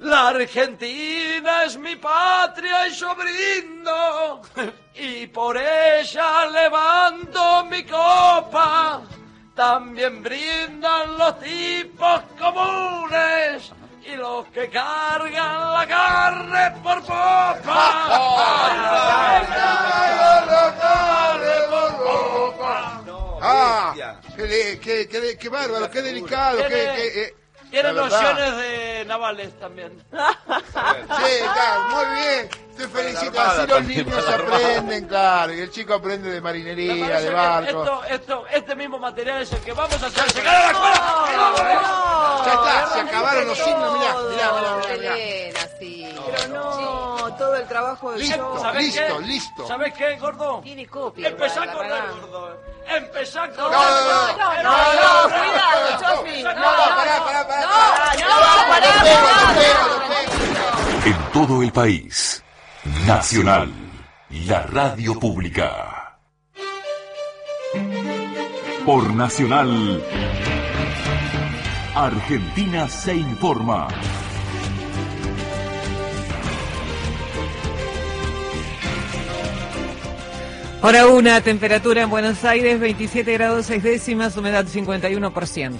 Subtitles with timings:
[0.00, 4.40] La Argentina es mi patria y yo brindo,
[4.94, 9.02] y por ella levanto mi copa.
[9.54, 13.70] También brindan los tipos comunes
[14.02, 17.58] y los que cargan la carne por popa.
[23.42, 23.94] Ah,
[24.36, 27.34] qué, qué, qué, qué bárbaro, qué delicado, qué, qué, eh,
[27.70, 29.92] Tiene nociones de navales también.
[30.10, 32.50] Sí, claro, muy bien.
[32.80, 33.40] Te felicito.
[33.40, 35.52] Así los niños aprenden, claro.
[35.52, 37.68] Y el chico aprende de marinería, de barco.
[37.82, 42.42] Esto, esto, este mismo material es el que vamos a hacer llegar a la escuela.
[42.46, 44.52] Ya está, se acabaron los signos, mirá, mirá,
[44.96, 45.14] mirá, mirá.
[45.80, 48.60] Pero no, todo el trabajo de Listo, yo.
[48.62, 49.24] ¿Sabés listo, qué?
[49.26, 49.66] listo.
[49.66, 50.60] ¿Sabés qué, gordo?
[50.62, 51.28] Tiene copia.
[51.28, 52.60] Empezá a correr, gordo.
[52.86, 53.78] Empezá a No, correr.
[53.78, 54.70] no, no, no,
[55.02, 56.42] no, cuidado, Chofi.
[56.42, 56.60] No, no,
[56.96, 57.62] pará, pará, pará.
[57.62, 59.04] no, no, pará, pará.
[61.04, 62.42] En todo el país.
[62.84, 63.70] Nacional.
[64.46, 66.18] La radio pública.
[68.86, 70.02] Por Nacional.
[71.94, 73.88] Argentina se informa.
[80.80, 85.76] Hora una, temperatura en Buenos Aires 27 grados 6 décimas, humedad 51%.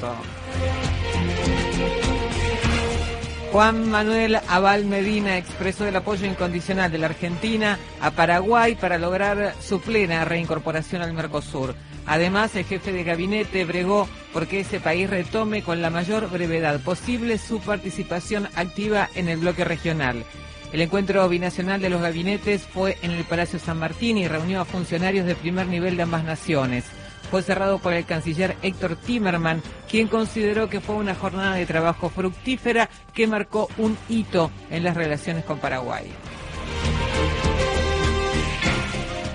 [3.52, 9.54] Juan Manuel Aval Medina expresó el apoyo incondicional de la Argentina a Paraguay para lograr
[9.60, 11.75] su plena reincorporación al Mercosur.
[12.06, 17.38] Además, el jefe de gabinete bregó porque ese país retome con la mayor brevedad posible
[17.38, 20.25] su participación activa en el bloque regional.
[20.72, 24.64] El encuentro binacional de los gabinetes fue en el Palacio San Martín y reunió a
[24.64, 26.84] funcionarios de primer nivel de ambas naciones.
[27.30, 32.10] Fue cerrado por el canciller Héctor Timerman, quien consideró que fue una jornada de trabajo
[32.10, 36.10] fructífera que marcó un hito en las relaciones con Paraguay.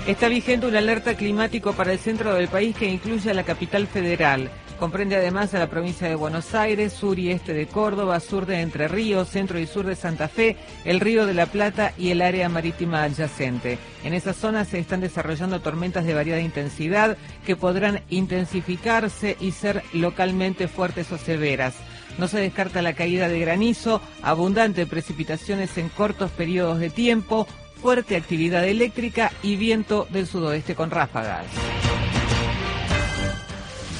[0.07, 3.87] Está vigente una alerta climático para el centro del país que incluye a la capital
[3.87, 4.51] federal.
[4.79, 8.59] Comprende además a la provincia de Buenos Aires, sur y este de Córdoba, sur de
[8.59, 12.21] Entre Ríos, centro y sur de Santa Fe, el río de la Plata y el
[12.21, 13.79] área marítima adyacente.
[14.03, 19.81] En esas zonas se están desarrollando tormentas de variada intensidad que podrán intensificarse y ser
[19.93, 21.75] localmente fuertes o severas.
[22.17, 27.47] No se descarta la caída de granizo, abundante precipitaciones en cortos periodos de tiempo,
[27.81, 31.45] fuerte actividad eléctrica y viento del sudoeste con ráfagas.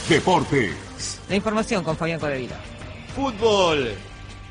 [0.10, 1.20] Deportes.
[1.28, 2.60] La información con Fabián Codevila.
[3.16, 3.92] Fútbol.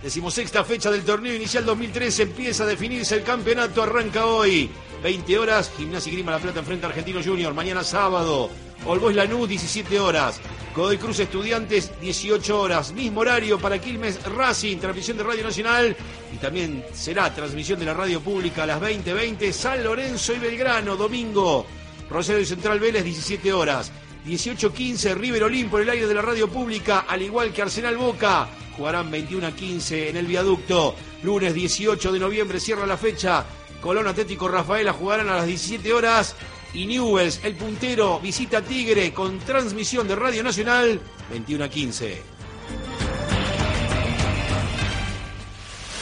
[0.02, 4.68] Decimosexta fecha del torneo inicial 2013 empieza a definirse el campeonato, arranca hoy.
[5.02, 7.54] 20 horas, Gimnasia y Grima La Plata enfrenta a Argentino Junior.
[7.54, 8.50] Mañana sábado,
[8.84, 10.40] Olbois Lanús, 17 horas.
[10.74, 12.92] Godoy Cruz Estudiantes, 18 horas.
[12.92, 15.96] Mismo horario para Quilmes Racing, transmisión de Radio Nacional.
[16.34, 19.52] Y también será transmisión de la radio pública a las 20:20.
[19.52, 21.64] San Lorenzo y Belgrano, domingo.
[22.10, 23.92] Rosario y Central Vélez, 17 horas.
[24.26, 28.48] 18-15, River Olín por el aire de la radio pública, al igual que Arsenal Boca.
[28.76, 30.96] Jugarán 21 a 15 en el viaducto.
[31.22, 33.44] Lunes 18 de noviembre cierra la fecha.
[33.80, 36.34] Colón Atlético Rafaela jugarán a las 17 horas.
[36.72, 42.22] Y Newells, el puntero, visita Tigre con transmisión de Radio Nacional 21 a 15.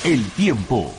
[0.04, 0.94] El tiempo.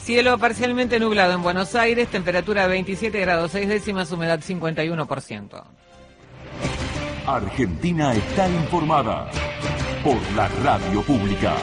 [0.00, 5.77] Cielo parcialmente nublado en Buenos Aires, temperatura 27 grados 6 décimas, humedad 51%.
[7.28, 9.30] Argentina está informada.
[10.02, 11.54] Por la radio pública.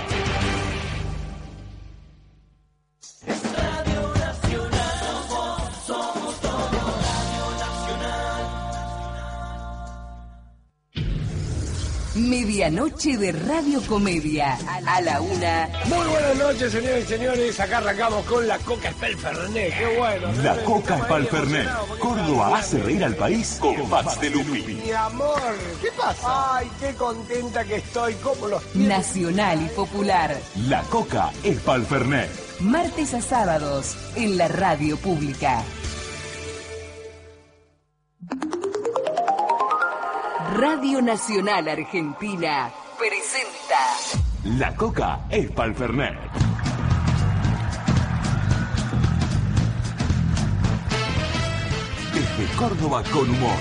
[12.15, 14.57] Medianoche de Radio Comedia.
[14.87, 15.67] A la una.
[15.85, 17.59] Muy buenas noches, señores y señores.
[17.59, 19.77] Acá arrancamos con la Coca Spelfernet.
[19.77, 20.31] Qué bueno.
[20.41, 21.65] La Coca porque
[21.99, 24.63] Córdoba hace reír al país con Max de Lupi.
[24.63, 25.41] Mi amor.
[25.81, 26.55] ¿Qué pasa?
[26.57, 28.13] Ay, qué contenta que estoy.
[28.15, 28.87] ¿Cómo los quiero?
[28.87, 30.37] Nacional y Popular.
[30.67, 32.29] La Coca Spalfernet.
[32.61, 35.61] Martes a sábados en la radio pública.
[40.57, 44.57] Radio Nacional Argentina presenta.
[44.57, 46.15] La coca es Palfernet.
[52.13, 53.57] Desde Córdoba con humor.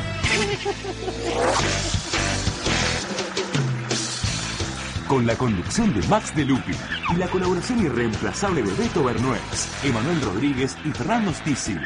[5.09, 6.73] Con la conducción de Max De Lupi
[7.13, 11.77] y la colaboración irreemplazable de Beto Bernuez, Emanuel Rodríguez y Fernando Stisi.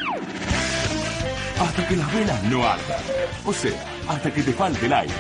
[1.60, 3.00] Hasta que las velas no ardan.
[3.44, 3.72] O sea,
[4.08, 5.14] hasta que te falte el aire.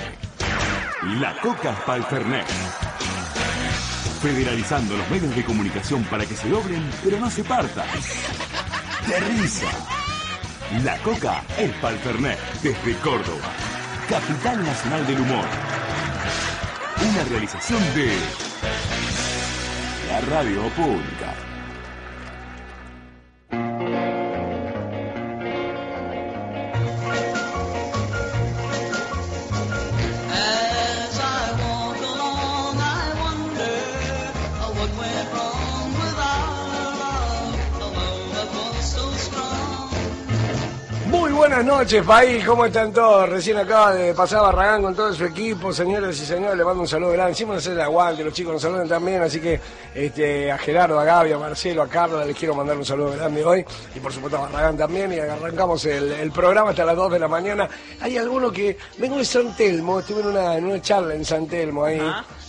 [1.20, 1.72] La Coca
[2.40, 2.46] es.
[4.22, 7.86] Federalizando los medios de comunicación para que se doblen, pero no se partan.
[9.06, 9.66] De risa.
[10.84, 12.00] La Coca es para el
[12.62, 13.52] desde Córdoba.
[14.08, 15.44] Capital Nacional del Humor.
[17.10, 18.16] Una realización de
[20.08, 21.34] la Radio Pública.
[41.48, 42.44] Buenas noches, país.
[42.44, 43.26] ¿Cómo están todos?
[43.26, 45.72] Recién acaba de pasar Barragán con todo su equipo.
[45.72, 47.42] Señoras y señores, le mando un saludo grande.
[47.46, 49.22] No hacer el aguante, los chicos nos saludan también.
[49.22, 49.58] Así que
[49.94, 53.42] este, a Gerardo, a Gaby, a Marcelo, a Carla, les quiero mandar un saludo grande
[53.42, 53.64] hoy.
[53.94, 55.10] Y por supuesto a Barragán también.
[55.10, 57.66] Y arrancamos el, programa hasta las 2 de la mañana.
[58.02, 58.76] Hay alguno que.
[58.98, 61.98] Vengo de San Telmo, estuve en una, charla en San Telmo ahí.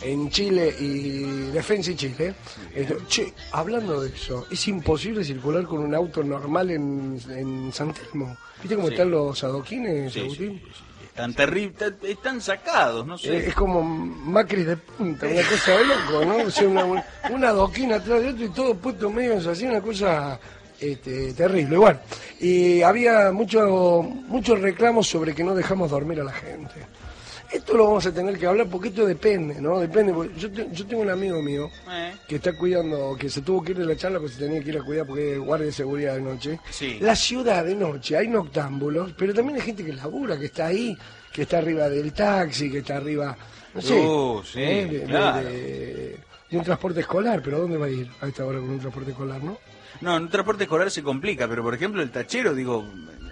[0.02, 2.34] En Chile y Defensa y Chile.
[2.74, 7.94] Este, che, hablando de eso, es imposible circular con un auto normal en, en San
[7.94, 8.38] Telmo.
[8.62, 8.94] ¿Viste cómo Sí.
[8.94, 10.62] están los adoquines, Sí, Agustín?
[11.04, 13.48] Están terribles, están sacados, no Eh, sé.
[13.50, 16.38] Es como Macri de punta, una cosa de loco, ¿no?
[16.46, 16.86] O sea, una,
[17.30, 20.40] una, adoquina atrás de otro y todo puesto medio así, una cosa
[20.80, 21.76] este, terrible.
[21.78, 22.00] Bueno,
[22.40, 26.76] y había mucho, muchos reclamos sobre que no dejamos dormir a la gente.
[27.52, 29.80] Esto lo vamos a tener que hablar porque esto depende, ¿no?
[29.80, 30.14] Depende.
[30.38, 33.72] Yo, te- yo tengo un amigo mío Eh, que está cuidando, que se tuvo que
[33.72, 35.72] ir de la charla porque se tenía que ir a cuidar porque es guardia de
[35.72, 36.60] seguridad de noche.
[36.70, 37.00] Sí.
[37.02, 40.96] La ciudad de noche, hay noctámbulos, pero también hay gente que labura, que está ahí,
[41.34, 43.36] que está arriba del taxi, que está arriba,
[43.74, 44.86] no sé, Uh, sí, ¿eh?
[44.86, 45.50] de, de- claro.
[45.50, 46.20] de-
[46.52, 48.80] de un transporte escolar, pero ¿a dónde va a ir a esta hora con un
[48.80, 49.58] transporte escolar, no?
[50.02, 52.86] No, en un transporte escolar se complica, pero por ejemplo el tachero, digo,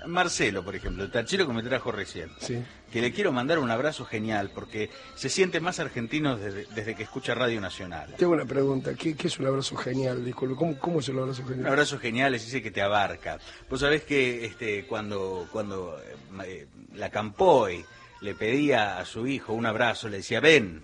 [0.07, 2.63] Marcelo, por ejemplo, el tachero que me trajo recién, Sí.
[2.91, 7.03] que le quiero mandar un abrazo genial porque se siente más argentino desde, desde que
[7.03, 8.13] escucha Radio Nacional.
[8.17, 10.23] Tengo una pregunta, ¿qué, qué es un abrazo genial?
[10.25, 11.67] Disculpe, ¿cómo, cómo es el abrazo Un genial?
[11.67, 13.37] abrazo genial es ese que te abarca.
[13.69, 16.15] Vos sabés que este, cuando, cuando eh,
[16.45, 17.85] eh, la Campoy
[18.21, 20.81] le pedía a su hijo un abrazo, le decía, ven,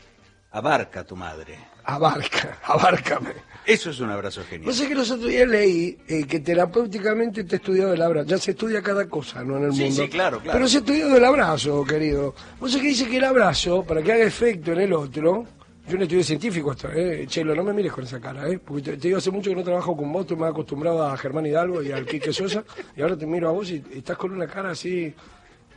[0.51, 1.57] abarca a tu madre.
[1.85, 3.33] Abarca, abárcame.
[3.65, 4.67] Eso es un abrazo genial.
[4.67, 8.27] No sé que los otros días leí eh, que terapéuticamente te ha estudiado el abrazo.
[8.27, 9.57] Ya se estudia cada cosa, ¿no?
[9.57, 10.03] En el Sí, mundo.
[10.03, 10.57] sí, claro, claro.
[10.57, 12.35] Pero se ha estudiado el abrazo, querido.
[12.59, 15.45] Vos sé que dice que el abrazo, para que haga efecto en el otro,
[15.87, 17.25] yo un estudio científico esto, ¿eh?
[17.27, 18.57] Chelo, no me mires con esa cara, ¿eh?
[18.59, 21.03] Porque te, te digo hace mucho que no trabajo con vos, tú me has acostumbrado
[21.05, 22.63] a Germán Hidalgo y al Quique Sosa,
[22.95, 25.13] y ahora te miro a vos y, y estás con una cara así...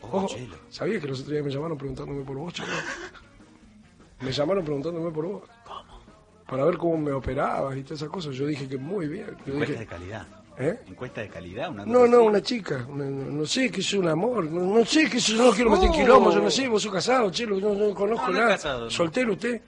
[0.02, 0.28] Ojo,
[0.70, 2.68] ¿Sabías que los otros días me llamaron preguntándome por vos, Chelo?
[4.20, 5.42] Me llamaron preguntándome por vos.
[6.48, 8.34] Para ver cómo me operabas y todas esas cosas.
[8.34, 9.26] Yo dije que muy bien.
[9.44, 10.26] Yo Encuesta dije, de calidad.
[10.58, 10.80] ¿Eh?
[10.86, 12.26] Encuesta de calidad, una No, no, así.
[12.28, 12.86] una chica.
[12.88, 14.44] No, no- no sé qué es un amor.
[14.50, 15.30] No, no sé qué es.
[15.34, 15.92] No quiero meter Oh.
[15.92, 16.32] quilombo.
[16.32, 16.68] Yo no sé.
[16.68, 17.58] Vos sos casado, chelo.
[17.58, 18.48] Yo no conozco No, no es nada.
[18.54, 18.90] casado, no.
[18.90, 19.60] ¿Soltero usted?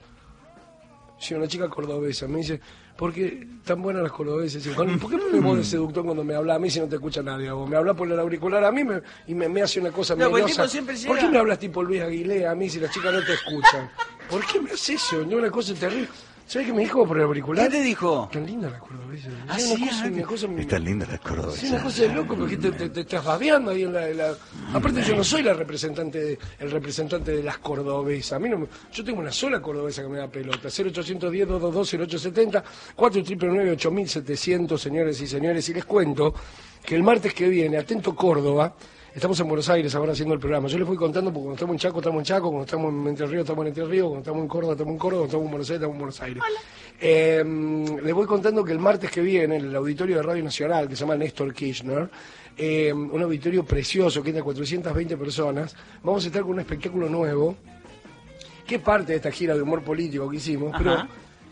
[1.19, 2.27] Sí, una chica cordobesa.
[2.29, 2.61] Me dice,
[2.95, 4.65] ¿por qué tan buenas las cordobesas?
[4.73, 7.21] ¿Por qué me voz de seductor cuando me habla a mí si no te escucha
[7.21, 7.51] nadie?
[7.51, 10.15] O me habla por el auricular a mí me- y me, me hace una cosa
[10.15, 10.31] No,
[10.67, 13.33] siempre ¿Por qué me hablas tipo Luis Aguilé a mí si las chicas no te
[13.33, 13.91] escuchan?
[14.29, 15.25] ¿Por qué me haces eso?
[15.25, 16.07] No, una cosa terrible.
[16.49, 17.69] ¿Sabes qué me dijo por el auricular?
[17.69, 18.27] ¿Qué te dijo?
[18.33, 19.29] Tan linda la cordobesa.
[19.47, 21.61] Ah, Sí, cosa, ah, cosa Está linda la cordobesa.
[21.61, 24.17] Sí, una cosa de loco porque te, te- te estás babeando ahí en la, en
[24.17, 24.35] la-
[24.73, 28.33] Aparte yo no soy la representante de- el representante de las cordobesas.
[28.33, 30.69] A mí no me- Yo tengo una sola cordobesa que me da pelota.
[30.71, 32.63] 0810 222 0870
[32.95, 35.69] 499 8700 señores y señores.
[35.69, 36.33] Y les cuento
[36.83, 38.73] que el martes que viene, atento Córdoba,
[39.13, 40.67] estamos en Buenos Aires ahora haciendo el programa.
[40.67, 43.07] Yo les voy contando porque cuando estamos en Chaco estamos en Chaco, cuando estamos en
[43.07, 45.45] Entre Ríos estamos en Entre Ríos, cuando estamos en Córdoba estamos en Córdoba, cuando estamos
[45.45, 46.43] en Buenos Aires estamos en Buenos Aires.
[47.01, 50.87] Eh, les voy contando que el martes que viene, en el auditorio de Radio Nacional,
[50.87, 52.09] que se llama Néstor Kirchner,
[52.57, 57.55] eh, un auditorio precioso que tiene 420 personas, vamos a estar con un espectáculo nuevo,
[58.67, 61.09] que es parte de esta gira de humor político que hicimos, pero Ajá.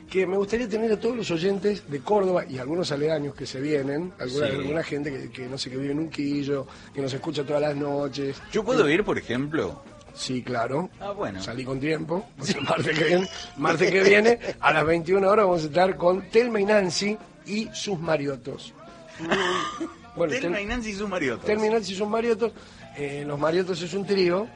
[0.09, 3.59] Que me gustaría tener a todos los oyentes de Córdoba y algunos aledaños que se
[3.59, 4.55] vienen, alguna, Sí.
[4.55, 7.61] alguna gente que, que no sé, que vive en un quillo, que nos escucha todas
[7.61, 8.41] las noches.
[8.51, 9.83] ¿Yo puedo ir, por ejemplo?
[10.15, 10.89] Sí, claro.
[10.99, 11.41] Ah, bueno.
[11.43, 12.25] Salí con tiempo.
[12.67, 16.59] Martes que viene, martes que viene, a las 21 horas vamos a estar con Telma
[16.61, 18.73] y Nancy y sus mariotos.
[20.15, 21.45] Bueno, Telma Tel- y Nancy y sus mariotos.
[21.45, 22.51] Telma y Nancy son mariotos.
[22.97, 24.47] Eh, los mariotos es un trío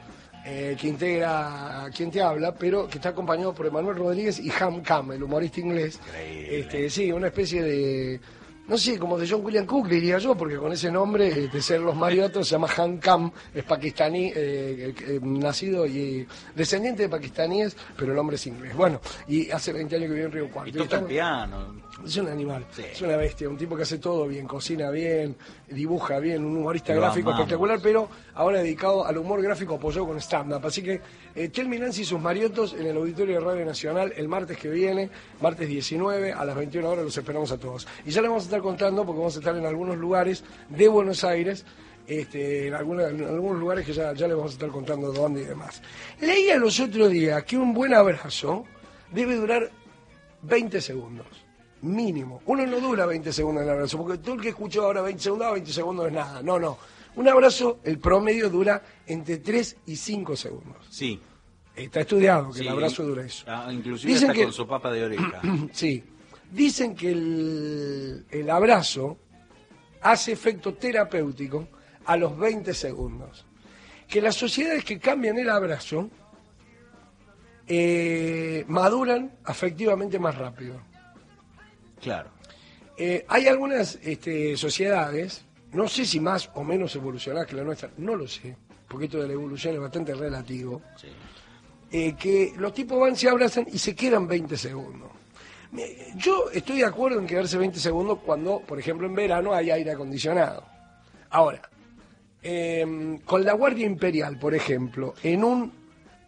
[0.44, 4.50] eh, que integra a quien te habla, pero que está acompañado por Emanuel Rodríguez y
[4.50, 6.00] Ham Cam, el humorista inglés.
[6.16, 8.20] Este, sí, una especie de,
[8.68, 11.80] no sé, como de John William Cook, diría yo, porque con ese nombre de ser
[11.80, 17.08] los mariotos se llama Han Kam, es pakistaní, eh, eh, eh, nacido y descendiente de
[17.08, 18.74] pakistaníes, pero el hombre es inglés.
[18.74, 20.70] Bueno, y hace 20 años que vive en Río Cuarto.
[20.70, 21.74] Y toca el piano.
[22.04, 22.82] Es un animal, Sí.
[22.92, 25.36] es una bestia, un tipo que hace todo bien, cocina bien,
[25.68, 27.44] dibuja bien, un humorista Lo gráfico amamos.
[27.46, 30.64] espectacular, pero ahora dedicado al humor gráfico apoyado con stand-up.
[30.66, 31.00] Así que
[31.34, 34.68] eh, Telmi Nancy y sus mariotos en el Auditorio de Radio Nacional el martes que
[34.68, 37.86] viene, martes 19 a las 21 horas, los esperamos a todos.
[38.04, 40.88] Y ya les vamos a estar contando, porque vamos a estar en algunos lugares de
[40.88, 41.64] Buenos Aires,
[42.06, 45.42] este, en, alguna- en algunos lugares que ya, ya les vamos a estar contando dónde
[45.42, 45.80] y demás.
[46.20, 48.64] Leía los otros días que un buen abrazo
[49.12, 49.70] debe durar
[50.42, 51.26] 20 segundos.
[51.82, 52.40] Mínimo.
[52.46, 55.22] Uno no dura 20 segundos en el abrazo, porque todo el que escuchó ahora 20
[55.22, 56.42] segundos, ah, 20 segundos es nada.
[56.42, 56.78] No, no.
[57.16, 60.86] Un abrazo, el promedio dura entre 3 y 5 segundos.
[60.90, 61.20] Sí.
[61.74, 62.64] Está estudiado que sí.
[62.64, 63.44] el abrazo dura eso.
[63.48, 65.40] Ah, inclusive Dicen hasta que- con su papa de oreja.
[65.72, 66.04] sí.
[66.50, 69.18] Dicen que el, el abrazo
[70.02, 71.68] hace efecto terapéutico
[72.04, 73.44] a los 20 segundos.
[74.06, 76.10] Que las sociedades que cambian el abrazo
[77.66, 80.80] eh, maduran afectivamente más rápido.
[82.02, 82.30] Claro.
[82.98, 87.90] Eh, hay algunas este, sociedades, no sé si más o menos evolucionadas que la nuestra,
[87.96, 88.54] no lo sé,
[88.88, 90.82] porque esto de la evolución es bastante relativo,
[91.90, 95.10] eh, que los tipos van, se abrazan y se quedan 20 segundos.
[96.16, 99.92] Yo estoy de acuerdo en quedarse 20 segundos cuando, por ejemplo, en verano hay aire
[99.92, 100.64] acondicionado.
[101.30, 101.62] Ahora,
[102.42, 105.81] eh, con la Guardia Imperial, por ejemplo, en un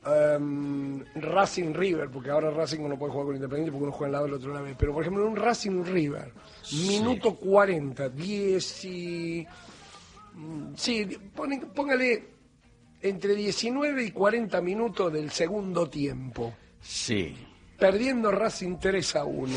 [0.07, 4.13] em, Racing River, porque ahora Racing no puede jugar con Independiente porque uno juega al
[4.13, 6.33] lado del otro lado, pero por ejemplo en un Racing River,
[6.89, 9.47] minuto 40, 10 y...
[10.77, 12.25] Sí, pone- póngale
[13.03, 16.55] entre 19 y 40 minutos del segundo tiempo.
[16.81, 17.35] Sí.
[17.79, 19.53] perdiendo Racing 3 a 1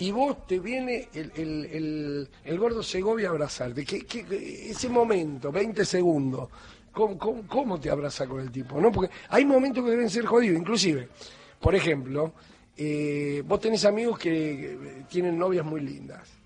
[0.00, 4.70] y vos te viene el, el, el, el gordo Segovia a abrazarte, ¿Qué, qué- qué-
[4.70, 6.48] ese momento, 20 segundos,
[6.98, 8.80] ¿cómo, te abraza con el tipo?
[8.80, 8.90] ¿no?
[8.90, 11.08] Porque hay momentos que deben ser jodidos, inclusive,
[11.60, 12.32] por ejemplo,
[12.76, 16.37] eh, vos tenés amigos que eh, tienen novias muy lindas.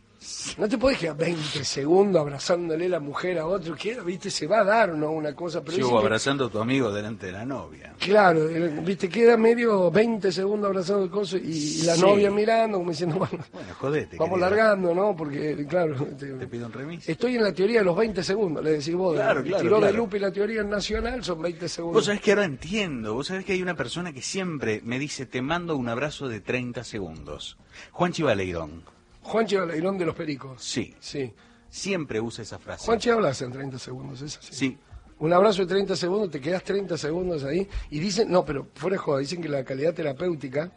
[0.59, 4.61] No te podés quedar 20 segundos abrazándole la mujer a otro, que viste, se va
[4.61, 5.11] a dar ¿no?
[5.11, 7.95] una cosa, pero Sigo que- abrazando a tu amigo delante de la novia.
[7.99, 8.47] Claro,
[8.85, 11.41] viste, queda medio 20 segundos abrazado el coso y,
[11.81, 12.01] y la Sí.
[12.03, 14.17] novia mirando, como diciendo, bueno, Bueno, jodete.
[14.17, 14.51] vamos querido.
[14.57, 15.17] largando, ¿no?
[15.17, 17.09] Porque, claro, te- Te pido un remis.
[17.09, 19.15] estoy en la teoría de los 20 segundos, le decís vos.
[19.15, 19.97] Claro, el claro, tiró de claro.
[19.97, 22.05] Lupe y la teoría nacional son 20 Vos segundos.
[22.05, 25.43] sabés que ahora entiendo, vos sabés que hay una persona que siempre me dice, te
[25.43, 27.57] mando un abrazo de 30 segundos.
[27.91, 28.85] Juan Chivaleirón,
[29.23, 30.63] Juan Chivaleirón de los Pericos.
[30.63, 31.33] sí, Sí.
[31.69, 32.85] siempre usa esa frase.
[32.85, 34.53] Juan hablas en 30 segundos, es así.
[34.55, 34.79] Sí,
[35.19, 38.95] Un abrazo de 30 segundos, te quedas 30 segundos ahí y dicen, no, pero fuera
[38.95, 40.73] de joda, dicen que la calidad terapéutica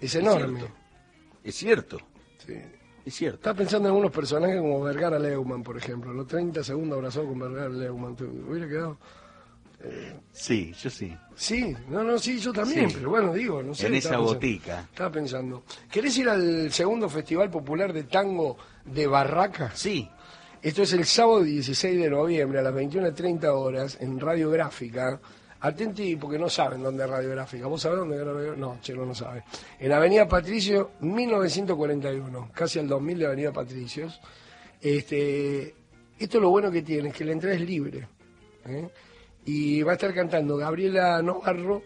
[0.00, 0.58] es enorme.
[0.60, 0.74] cierto.
[1.44, 1.98] es cierto,
[2.46, 2.54] Sí.
[3.04, 3.36] es cierto.
[3.36, 6.14] Estaba pensando en algunos personajes como Vergara Leumann, por ejemplo.
[6.14, 8.16] Los 30 segundos abrazado con Vergara Leumann.
[8.16, 8.98] ¿Te hubiera quedado?
[10.32, 11.16] Sí, yo sí.
[11.34, 12.96] Sí, no, no, sí, yo también, Sí.
[12.98, 13.86] pero bueno, digo, no sé.
[13.86, 14.34] En esa pensando.
[14.34, 14.80] botica.
[14.80, 15.62] Estaba pensando.
[15.90, 19.78] ¿Querés ir al segundo Festival Popular de Tango de Barracas?
[19.78, 20.08] Sí,
[20.62, 25.18] Esto es el sábado 16 de noviembre a las 21.30 horas en Radiográfica.
[25.62, 27.66] Atenti porque no saben dónde es Radiográfica.
[27.66, 28.56] ¿Vos sabés dónde es Radiográfica?
[28.60, 29.44] No, Chelo no sabe.
[29.78, 34.20] En Avenida Patricio, 1941, casi al 2000 de Avenida Patricios.
[34.82, 35.74] Este,
[36.18, 38.06] esto es lo bueno que tiene, es que la entrada es libre.
[38.66, 38.88] ¿eh?
[39.52, 41.82] Y va a estar cantando Gabriela Novarro.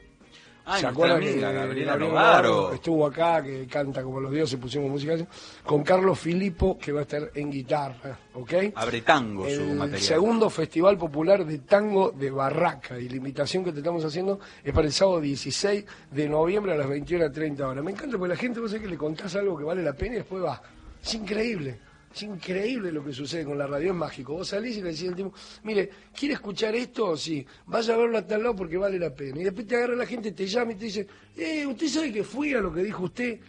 [0.67, 4.91] Ay, ¿Se acuerdan que amiga Gabriela Novarro estuvo acá, que canta como los dioses, pusimos
[4.91, 5.17] música,
[5.65, 8.53] con Carlos Filipo, que va a estar en guitarra, ¿ok?
[8.75, 10.01] abre tango su el material.
[10.01, 12.99] segundo Festival Popular de Tango de Barraca.
[12.99, 16.77] Y la invitación que te estamos haciendo es para el sábado 16 de noviembre a
[16.77, 17.83] las 21.30 horas.
[17.83, 20.17] Me encanta porque la gente, vos sabés que le contás algo que vale la pena
[20.17, 20.61] y después va.
[21.03, 21.79] Es increíble.
[22.15, 24.35] Es increíble lo que sucede con la radio, es mágico.
[24.35, 25.33] Vos salís y le decís al tipo,
[25.65, 27.17] mire, ¿quiere escuchar esto?
[27.17, 29.41] Sí, vaya a verlo a tal lado porque vale la pena.
[29.41, 31.07] Y después te agarra la gente, te llama y te dice,
[31.37, 33.41] eh, ¿usted sabe que fui a lo que dijo usted?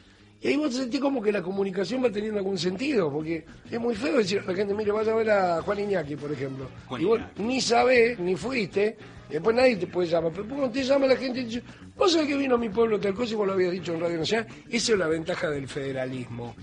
[0.41, 3.95] Y ahí vos sentís como que la comunicación va teniendo algún sentido, porque es muy
[3.95, 6.67] feo decir a la gente, mire, vaya a ver a Juan Iñaki, por ejemplo.
[6.88, 7.43] Juan y vos Iñaki.
[7.43, 8.98] ni sabés, ni fuiste,
[9.29, 10.31] y después nadie te puede llamar.
[10.31, 11.63] Pero cuando te llama la gente y dice,
[11.95, 14.01] vos sabés que vino a mi pueblo tal cosa y vos lo habías dicho en
[14.01, 16.55] Radio Nacional, esa es la ventaja del federalismo.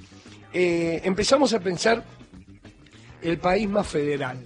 [0.53, 2.05] Eh, empezamos a pensar
[3.23, 4.39] el país más federal.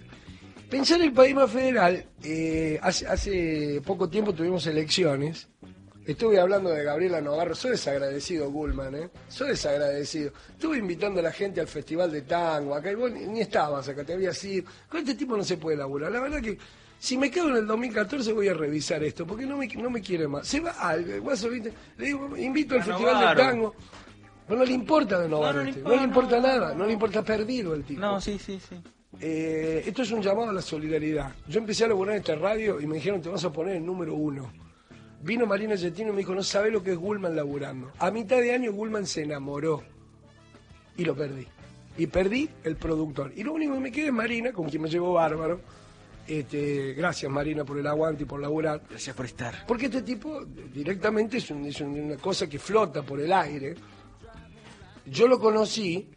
[0.71, 5.49] Pensar el país más federal, eh, hace, hace poco tiempo tuvimos elecciones.
[6.05, 9.11] Estuve hablando de Gabriela Novarro, soy desagradecido, Gullman, ¿eh?
[9.29, 10.33] Soy desagradecido.
[10.51, 13.89] Estuve invitando a la gente al Festival de Tango, acá y vos ni, ni estabas
[13.89, 14.67] acá, te habías ido.
[14.89, 16.13] Con este tipo no se puede laburar.
[16.13, 16.59] La verdad que
[16.99, 20.01] si me quedo en el 2014 voy a revisar esto, porque no me, no me
[20.01, 20.47] quiere más.
[20.47, 21.73] Se va algo, Guaso, ¿viste?
[21.99, 23.43] Le digo, invito al Festival de.
[23.43, 23.75] Tango.
[24.49, 25.81] No, no le importa de no, este.
[25.83, 28.01] no, le importa nada, no le importa perdido el tipo.
[28.01, 28.77] No, sí, sí, sí.
[29.21, 31.35] Eh, esto es un llamado a la solidaridad.
[31.49, 33.85] Yo empecé a laburar en esta radio y me dijeron, te vas a poner el
[33.87, 34.53] número uno.
[35.23, 37.91] Vino Marina Yettino y me dijo, no sabe lo que es Gullman laburando.
[37.99, 39.83] A mitad de año Gullman se enamoró
[40.97, 41.47] y lo perdí.
[41.99, 43.33] Y perdí el productor.
[43.35, 45.61] Y lo único que me queda es Marina, con quien me llevo bárbaro.
[46.29, 48.83] Este, gracias Marina por el aguante y por laburar.
[48.91, 49.65] Gracias por estar.
[49.67, 53.75] Porque este tipo directamente es, un- es un- una cosa que flota por el aire.
[55.07, 56.09] Yo lo conocí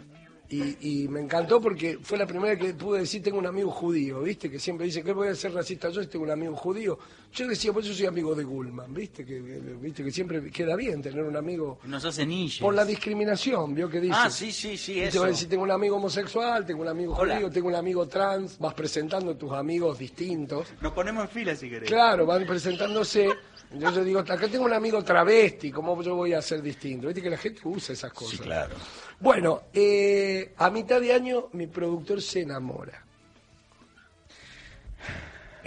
[0.52, 4.22] y, y me encantó porque fue la primera que pude decir tengo un amigo judío,
[4.22, 4.50] ¿viste?
[4.50, 6.98] Que siempre dice que voy a ser racista yo si tengo un amigo judío.
[7.32, 9.24] Yo decía, pues yo soy amigo de Gullman, ¿viste?
[9.24, 10.04] Que, ¿viste?
[10.04, 12.58] que siempre queda bien tener un amigo Nos hace ninjas.
[12.62, 14.16] por la discriminación, ¿vio que dice?
[14.18, 17.16] Ah, sí, sí, sí, te va a decir, tengo un amigo homosexual, tengo un amigo
[17.16, 17.36] Hola.
[17.36, 20.68] judío, tengo un amigo trans, vas presentando tus amigos distintos.
[20.82, 21.88] Nos ponemos en fila si querés.
[21.88, 23.30] Claro, van presentándose.
[23.72, 27.08] Yo, yo digo, acá tengo un amigo travesti, ¿cómo yo voy a ser distinto?
[27.08, 28.38] Viste que la gente usa esas cosas.
[28.38, 28.76] Sí, claro.
[29.20, 33.06] Bueno, eh, a mitad de año mi productor se enamora.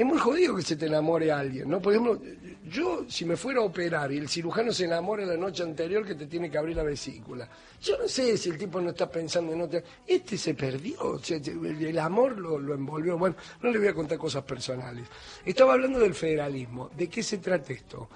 [0.02, 1.80] Es muy jodido que se te enamore alguien, ¿no?
[1.80, 2.20] Por ejemplo,
[2.68, 6.16] yo si me fuera a operar y el cirujano se enamora la noche anterior que
[6.16, 7.48] te tiene que abrir la vesícula,
[7.80, 9.80] yo no sé si el tipo no está pensando en otra...
[10.04, 13.16] Este se perdió, el amor lo, lo envolvió.
[13.16, 15.06] Bueno, no le voy a contar cosas personales.
[15.44, 16.90] Estaba hablando del federalismo.
[16.96, 18.08] ¿De qué se trata esto?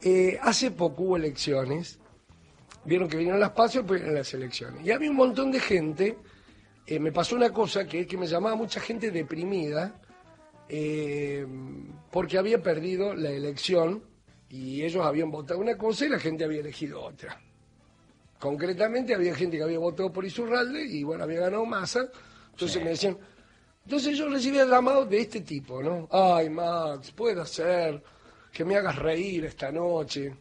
[0.00, 2.00] Eh, hace poco hubo elecciones
[2.84, 4.84] vieron que vinieron las pasos y después vinieron las elecciones.
[4.84, 6.18] Y había un montón de gente,
[6.84, 10.01] eh, me pasó una cosa que es que me llamaba mucha gente deprimida
[10.74, 11.46] eh,
[12.10, 14.02] porque había perdido la elección
[14.48, 17.38] y ellos habían votado una cosa y la gente había elegido otra.
[18.38, 22.08] Concretamente había gente que había votado por Isurralde y bueno, había ganado masa.
[22.52, 23.18] Entonces me decían,
[23.84, 26.08] entonces yo recibía llamados de este tipo, ¿no?
[26.10, 28.02] Ay, Max, puede ser
[28.50, 30.34] que me hagas reír esta noche.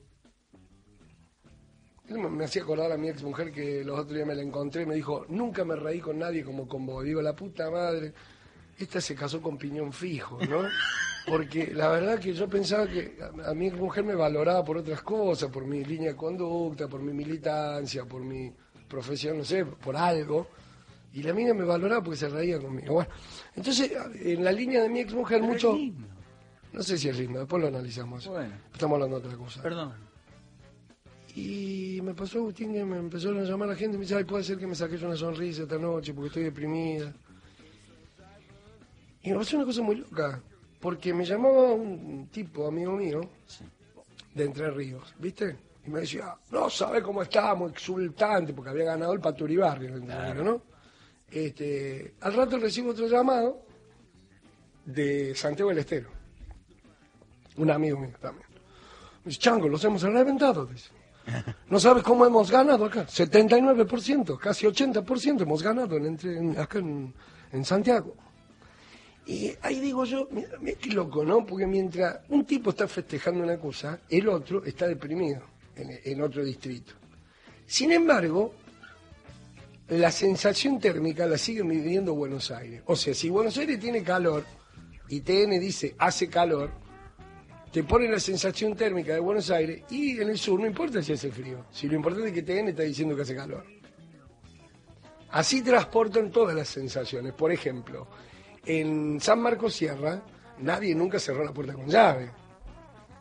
[2.08, 4.86] Me hacía acordar a mi ex mujer que los otros días me la encontré y
[4.86, 7.04] me dijo, nunca me reí con nadie como con vos.
[7.04, 8.14] Digo, la puta madre,
[8.84, 10.64] esta se casó con piñón fijo, ¿no?
[11.28, 14.78] Porque la verdad que yo pensaba que a, a mi ex mujer me valoraba por
[14.78, 18.52] otras cosas, por mi línea de conducta, por mi militancia, por mi
[18.88, 20.48] profesión, no sé, por algo.
[21.14, 22.94] Y la mina me valoraba porque se reía conmigo.
[22.94, 23.10] Bueno,
[23.56, 25.78] entonces, en la línea de mi ex mujer, mucho...
[26.74, 28.26] No sé si es lindo, después lo analizamos.
[28.28, 28.54] Bueno.
[28.72, 29.62] Estamos hablando de otra cosa.
[29.62, 29.94] Perdón.
[31.36, 34.24] Y me pasó, Agustín, que me empezaron a llamar la gente y me dice, ay,
[34.24, 37.14] puede ser que me saques una sonrisa esta noche porque estoy deprimida.
[39.24, 40.42] Y me pasó una cosa muy loca,
[40.80, 43.22] porque me llamaba un tipo, amigo mío,
[44.34, 45.56] de Entre Ríos, ¿viste?
[45.86, 50.34] Y me decía, no sabe cómo estábamos, exultante, porque había ganado el Paturibarrio en Entre
[50.34, 50.62] Ríos, ¿no?
[51.30, 53.62] Este, al rato recibo otro llamado
[54.86, 56.10] de Santiago del Estero,
[57.58, 58.48] un amigo mío también.
[59.24, 60.90] Me dice, Chango, los hemos reventado, dice.
[61.70, 63.06] No sabes cómo hemos ganado acá.
[63.06, 67.14] 79%, casi 80% hemos ganado en entre, en- acá en,
[67.52, 68.16] en Santiago.
[69.32, 71.46] Y ahí digo yo, mira, mira loco, ¿no?
[71.46, 75.42] Porque mientras un tipo está festejando una cosa, el otro está deprimido
[75.74, 76.92] en, en otro distrito.
[77.66, 78.54] Sin embargo,
[79.88, 82.82] la sensación térmica la sigue midiendo Buenos Aires.
[82.88, 84.44] O sea, si Buenos Aires tiene calor
[85.08, 86.70] y TN dice hace calor,
[87.72, 91.14] te pone la sensación térmica de Buenos Aires y en el sur no importa si
[91.14, 91.68] hace frío.
[91.72, 93.64] Si lo importante es que TN está diciendo que hace calor.
[95.30, 97.32] Así transportan todas las sensaciones.
[97.32, 98.10] Por ejemplo,
[98.66, 100.22] en San Marcos Sierra
[100.60, 102.32] nadie nunca cerró la puerta con llave.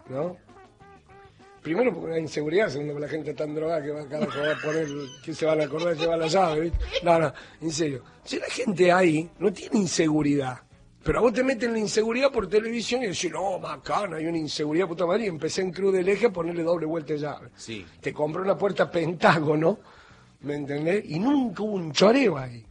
[0.09, 0.37] ¿No?
[1.62, 4.53] Primero porque hay inseguridad, segundo porque la gente está tan drogada que va, carajo, va
[4.53, 4.88] a poner,
[5.22, 6.79] que se van a acordar llevar la llave, ¿viste?
[7.03, 8.03] No, no, en serio.
[8.24, 10.59] Si la gente ahí no tiene inseguridad,
[11.03, 14.38] pero a vos te meten la inseguridad por televisión y decís, no, macana, hay una
[14.38, 17.48] inseguridad, puta madre, y empecé en Cruz del Eje a ponerle doble vuelta de llave.
[17.57, 17.85] Sí.
[18.00, 19.81] Te compré una puerta pentágono,
[20.40, 21.05] ¿me entendés?
[21.09, 22.64] Y nunca hubo un choreo ahí.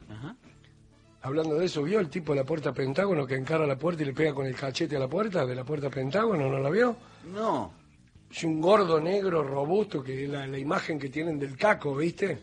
[1.21, 4.05] Hablando de eso, ¿vio el tipo de la puerta pentágono que encara la puerta y
[4.05, 6.49] le pega con el cachete a la puerta de la puerta pentágono?
[6.49, 6.95] ¿No la vio?
[7.34, 7.73] No.
[8.32, 12.38] Es un gordo negro robusto, que es la, la imagen que tienen del caco, ¿viste?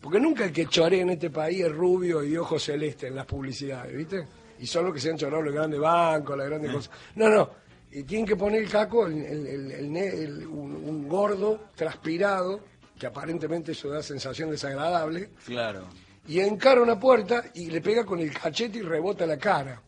[0.00, 3.24] Porque nunca el que chorea en este país es rubio y ojos celestes en las
[3.24, 4.26] publicidades, ¿viste?
[4.58, 6.90] Y son los que se han chorado los grandes bancos, las grandes cosas.
[7.14, 7.48] No, no.
[7.92, 12.60] Y tienen que poner el caco, el, el- un, un gordo transpirado,
[12.98, 15.86] que aparentemente eso da sensación desagradable, Claro.
[16.26, 19.82] Y encara una puerta y le pega con el cachete y rebota la cara.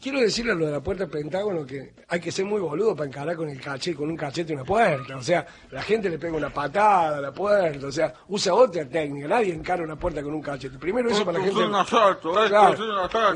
[0.00, 3.08] Quiero decirle lo de la puerta del Pentágono que hay que ser muy boludo para
[3.08, 5.16] encarar con el cachete, con un cachete una puerta.
[5.16, 8.84] O sea, la gente le pega una patada a la puerta, o sea, usa otra
[8.88, 9.26] técnica.
[9.28, 10.78] Nadie encara una puerta con un cachete.
[10.78, 11.60] Primero eso para la gente.
[12.48, 12.74] Claro,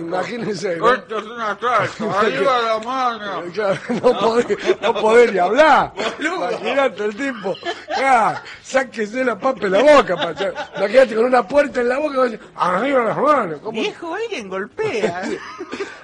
[0.01, 0.77] Imagínense.
[0.77, 0.93] ¿no?
[0.95, 2.11] Esto es un asalto.
[2.19, 3.43] Arriba la mano.
[3.53, 5.93] Claro, no poder, no poder ni hablar.
[6.21, 7.55] Imagínate el tipo.
[7.99, 10.15] Ya, sáquese la papa en la boca.
[10.17, 10.53] pa- ya.
[10.77, 12.27] Imagínate con una puerta en la boca.
[12.29, 13.61] y Arriba las manos.
[13.61, 13.73] ¿Cómo?
[13.81, 15.23] Viejo, alguien golpea.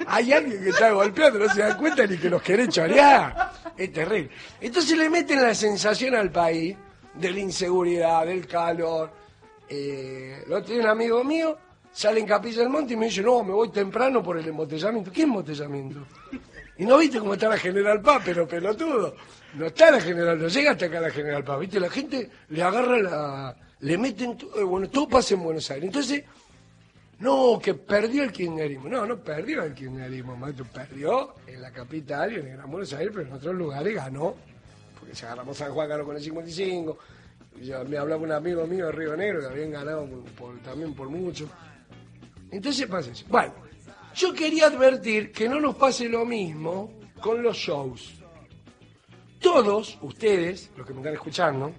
[0.07, 3.53] Hay alguien que está golpeando, no se dan cuenta ni que los quiere chorear.
[3.77, 4.31] Es terrible.
[4.61, 6.77] Entonces le meten la sensación al país
[7.15, 9.11] de la inseguridad, del calor.
[9.69, 11.59] Eh, lo tiene un amigo mío,
[11.93, 15.11] sale en Capilla del Monte y me dice, no, me voy temprano por el embotellamiento.
[15.11, 16.07] ¿Qué embotellamiento?
[16.79, 19.17] Y no viste cómo está la General Paz, pero pelotudo.
[19.55, 21.61] No está la General, no llega hasta acá la General Paz.
[21.61, 23.57] Viste, la gente le agarra la...
[23.81, 24.39] Le meten...
[24.65, 25.87] bueno, todo pasa en Buenos Aires.
[25.87, 26.23] Entonces,
[27.19, 28.89] no, que perdió el kirchnerismo.
[28.89, 30.67] No, no perdió el kirchnerismo, maestro.
[30.67, 34.35] Perdió en la capital y en el Gran Buenos Aires, pero en otros lugares ganó.
[34.99, 36.99] Porque si agarramos San Juan, ganó con el 55.
[37.63, 40.07] Ya me hablaba un amigo mío de Río Negro que habían ganado
[40.63, 41.49] también por mucho.
[42.51, 43.25] Entonces pasa eso.
[43.29, 43.55] Bueno,
[44.15, 48.15] yo quería advertir que no nos pase lo mismo con los shows.
[49.41, 51.73] Todos ustedes, los que me están escuchando,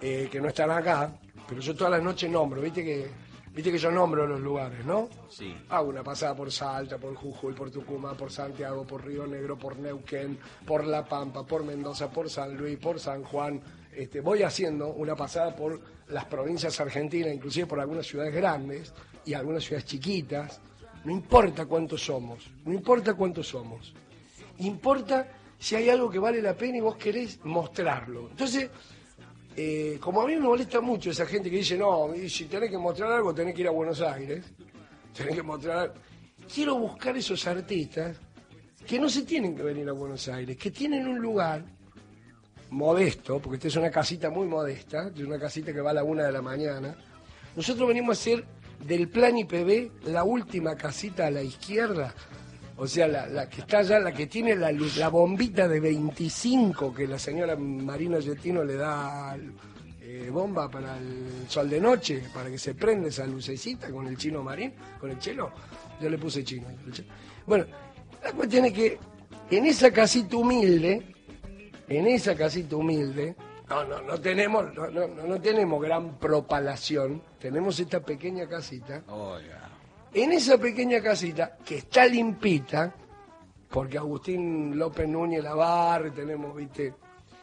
[0.00, 1.16] eh, que no están acá,
[1.48, 3.10] pero yo todas las noches nombro, viste que,
[3.56, 5.08] viste que yo nombro los lugares, ¿no?
[5.30, 5.56] Sí.
[5.70, 9.78] Hago una pasada por Salta, por Jujuy, por Tucumán, por Santiago, por Río Negro, por
[9.78, 13.62] Neuquén, por La Pampa, por Mendoza, por San Luis, por San Juan.
[13.90, 18.92] Este, voy haciendo una pasada por las provincias argentinas, inclusive por algunas ciudades grandes
[19.24, 20.60] y algunas ciudades chiquitas.
[21.06, 23.94] No importa cuántos somos, no importa cuántos somos.
[24.58, 28.28] Importa si hay algo que vale la pena y vos querés mostrarlo.
[28.28, 28.68] Entonces,
[29.56, 32.76] eh, como a mí me molesta mucho esa gente que dice, no, si tenés que
[32.76, 34.44] mostrar algo, tenés que ir a Buenos Aires,
[35.16, 35.94] tenés que mostrar...
[36.52, 38.16] Quiero buscar esos artistas
[38.86, 41.64] que no se tienen que venir a Buenos Aires, que tienen un lugar
[42.70, 46.04] modesto, porque esta es una casita muy modesta, es una casita que va a la
[46.04, 46.94] una de la mañana.
[47.56, 48.44] Nosotros venimos a hacer
[48.86, 52.14] del plan IPB la última casita a la izquierda,
[52.78, 56.92] o sea, la, la que está allá, la que tiene la, la bombita de 25
[56.94, 59.36] que la señora Marina Yettino le da
[60.00, 64.16] eh, bomba para el sol de noche, para que se prenda esa lucecita con el
[64.16, 65.50] chino marín, con el chelo.
[66.00, 66.66] Yo le puse chino.
[67.46, 67.64] Bueno,
[68.22, 68.98] la cuestión es que
[69.50, 71.14] en esa casita humilde,
[71.88, 73.34] en esa casita humilde,
[73.68, 79.02] no, no, no tenemos, no, no, no- tenemos gran propalación, tenemos esta pequeña casita.
[80.14, 82.94] En esa pequeña casita, que está limpita,
[83.68, 86.94] porque Agustín López Núñez la barre, tenemos, viste.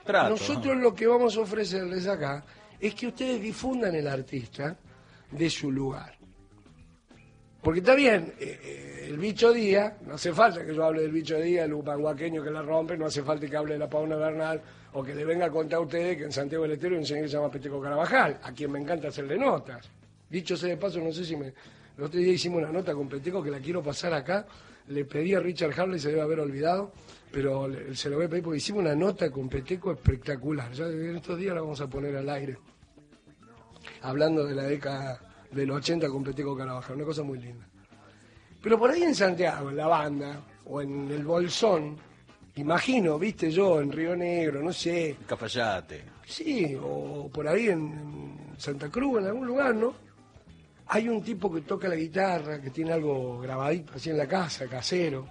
[0.03, 2.43] Trato, Nosotros lo que vamos a ofrecerles acá
[2.79, 4.75] es que ustedes difundan el artista
[5.31, 6.17] de su lugar.
[7.61, 11.11] Porque está bien, eh, eh, el bicho Día, no hace falta que yo hable del
[11.11, 14.17] bicho Día, el upanguaqueño que la rompe, no hace falta que hable de la Pauna
[14.17, 16.99] Bernal o que le venga a contar a ustedes que en Santiago del Estero hay
[16.99, 19.89] un señor que se llama Peteco Carabajal, a quien me encanta hacerle notas.
[20.29, 21.53] Dicho sea de paso, no sé si me...
[21.97, 24.45] El otro día hicimos una nota con Peteco que la quiero pasar acá.
[24.87, 26.91] Le pedí a Richard Harley, se debe haber olvidado,
[27.31, 30.71] pero le- se lo voy a pedir porque hicimos una nota con Peteco espectacular.
[30.73, 32.57] Ya en estos días la vamos a poner al aire.
[34.01, 35.19] Hablando de la década
[35.51, 37.65] del 80 con Peteco Carabajal, una cosa muy linda.
[38.61, 41.97] Pero por ahí en Santiago, en la banda, o en el Bolsón,
[42.55, 46.03] imagino, viste yo, en Río Negro, no sé, Cafayate.
[46.25, 47.79] Sí, o por ahí en,
[48.51, 49.93] en Santa Cruz, en algún lugar, ¿no?
[50.93, 54.67] Hay un tipo que toca la guitarra, que tiene algo grabadito así en la casa,
[54.67, 55.27] casero.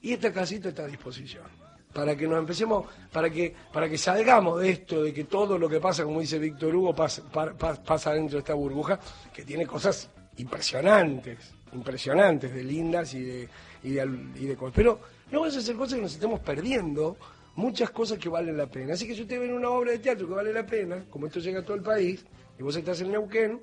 [0.00, 1.44] Y esta casita está a disposición.
[1.92, 5.68] Para que nos empecemos, para que, para que salgamos de esto, de que todo lo
[5.68, 8.98] que pasa, como dice Víctor Hugo, pasa, pa- pa- pasa dentro de esta burbuja,
[9.34, 10.08] que tiene cosas
[10.38, 13.48] impresionantes, impresionantes, de lindas y de,
[13.82, 14.72] y de, y de cosas.
[14.74, 17.18] Pero no vamos a hacer cosas que nos estemos perdiendo,
[17.56, 18.94] muchas cosas que valen la pena.
[18.94, 21.40] Así que si usted ve una obra de teatro que vale la pena, como esto
[21.40, 22.24] llega a todo el país,
[22.58, 23.60] y vos estás en Neuquén,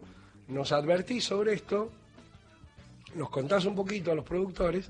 [0.49, 1.91] nos advertís sobre esto,
[3.15, 4.89] nos contás un poquito a los productores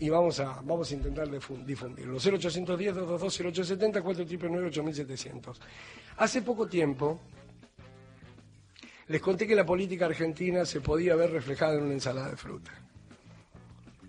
[0.00, 2.18] y vamos a, vamos a intentar difu- difundirlo.
[2.18, 3.22] 0810 222
[3.56, 5.60] 0870 499 8700
[6.16, 7.20] Hace poco tiempo
[9.08, 12.72] les conté que la política argentina se podía ver reflejada en una ensalada de fruta.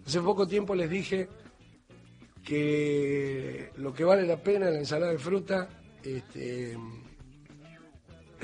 [0.05, 1.27] Hace poco tiempo les dije
[2.45, 5.69] que lo que vale la pena en la ensalada de fruta
[6.03, 6.77] este,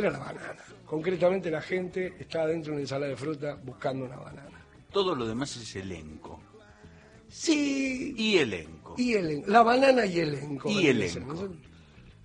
[0.02, 0.64] era la banana.
[0.86, 4.66] Concretamente la gente está dentro de una ensalada de fruta buscando una banana.
[4.92, 6.40] Todo lo demás es elenco.
[7.28, 8.14] Sí.
[8.18, 8.96] Y elenco.
[8.98, 9.50] Y elenco.
[9.50, 10.70] La banana y elenco.
[10.70, 11.50] Y elenco.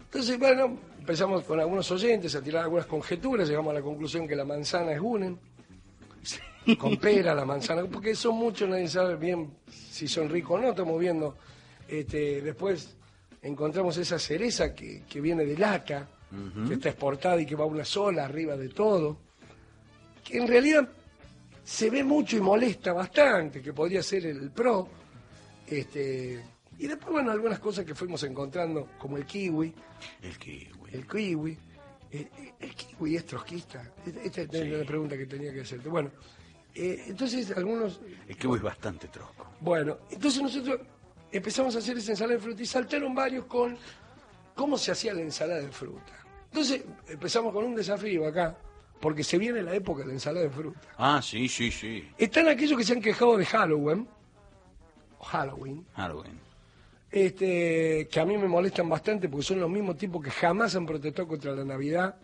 [0.04, 4.34] Entonces, bueno, empezamos con algunos oyentes a tirar algunas conjeturas, llegamos a la conclusión que
[4.34, 5.38] la manzana es Gunen.
[6.78, 10.70] con pera, la manzana, porque son muchos, nadie sabe bien si son ricos o no,
[10.70, 11.36] estamos viendo.
[11.86, 12.96] Este, después
[13.42, 15.56] encontramos esa cereza que, que viene de
[16.66, 19.18] que está exportada y que va una sola arriba de todo,
[20.22, 20.88] que en realidad
[21.62, 24.88] se ve mucho y molesta bastante, que podría ser el pro.
[25.66, 26.44] Este,
[26.78, 29.72] y después, bueno, algunas cosas que fuimos encontrando, como el kiwi.
[30.22, 30.90] El kiwi.
[30.92, 31.58] El kiwi.
[32.10, 32.28] El,
[32.60, 33.92] el kiwi es trotskista.
[34.06, 35.88] Esta esta es la pregunta que tenía que hacerte.
[35.88, 36.10] Bueno,
[36.74, 38.00] eh, entonces algunos...
[38.28, 39.46] El kiwi es bastante trosco.
[39.60, 40.80] Bueno, entonces nosotros
[41.32, 43.76] empezamos a hacer esa ensalada de fruta y saltaron varios con
[44.54, 46.23] cómo se hacía la ensalada de fruta.
[46.54, 48.56] Entonces empezamos con un desafío acá,
[49.00, 50.80] porque se viene la época de la ensalada de fruta.
[50.96, 52.08] Ah, sí, sí, sí.
[52.16, 54.06] Están aquellos que se han quejado de Halloween,
[55.18, 56.38] o Halloween, Halloween.
[57.10, 60.86] este, que a mí me molestan bastante porque son los mismos tipos que jamás han
[60.86, 62.14] protestado contra la Navidad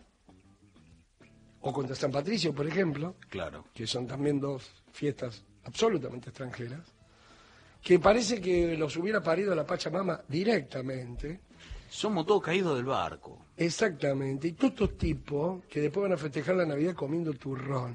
[1.59, 3.65] o contra San Patricio, por ejemplo, Claro.
[3.73, 6.87] que son también dos fiestas absolutamente extranjeras,
[7.83, 11.41] que parece que los hubiera parido la Pachamama directamente.
[11.91, 13.47] Somos todos caídos del barco.
[13.57, 17.93] Exactamente, y todos estos tipos que después van a festejar la Navidad comiendo turrón.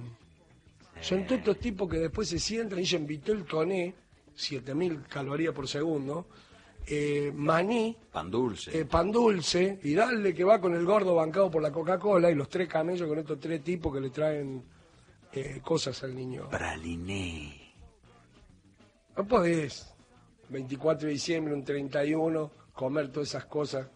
[1.00, 3.94] Son todos estos tipos que después se sientan y dicen Vitel Toné,
[4.34, 6.26] 7000 calorías por segundo,
[6.86, 8.78] eh, maní, Pan dulce.
[8.78, 12.34] eh, pan dulce, y dale que va con el gordo bancado por la Coca-Cola y
[12.34, 14.62] los tres camellos con estos tres tipos que le traen
[15.32, 16.50] eh, cosas al niño.
[16.50, 17.72] Praliné.
[19.16, 19.90] No podés,
[20.50, 23.88] 24 de diciembre, un 31, comer todas esas cosas.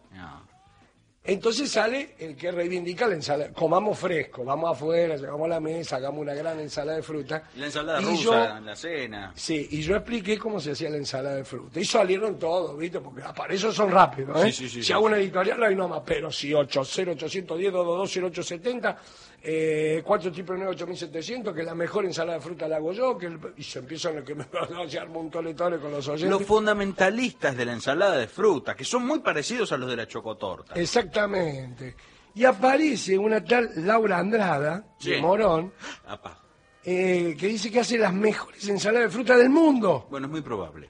[1.23, 3.53] Entonces sale el que reivindica la ensalada.
[3.53, 7.43] Comamos fresco, vamos afuera, llegamos a la mesa, hagamos una gran ensalada de fruta.
[7.57, 9.31] La ensalada Y rusa yo- en la cena.
[9.35, 11.79] Sí, y yo expliqué cómo se hacía la ensalada de fruta.
[11.79, 12.99] Y salieron todos, ¿viste?
[12.99, 14.51] Porque ah, para eso son rápidos, ¿eh?
[14.51, 16.79] Sí, sí, sí, si hago una editorial, ahí nomás, pero si 80,
[17.11, 18.97] 810, 222, 0870,
[19.43, 23.27] eh, 4 triple 9, 8700, que la mejor ensalada de fruta la hago yo, que
[23.27, 24.45] el- y se empiezan a que me
[24.89, 26.31] se arma un toletore con los oyentes.
[26.31, 30.07] Los fundamentalistas de la ensalada de fruta, que son muy parecidos a los de la
[30.07, 30.73] chocotorta.
[31.15, 31.95] Exactamente.
[32.35, 35.19] Y aparece una tal Laura Andrada, de.
[35.21, 35.73] Morón,
[36.07, 36.39] Apa.
[36.83, 40.07] eh, que dice que hace las mejores ensaladas de fruta del mundo.
[40.09, 40.89] Bueno, es muy probable.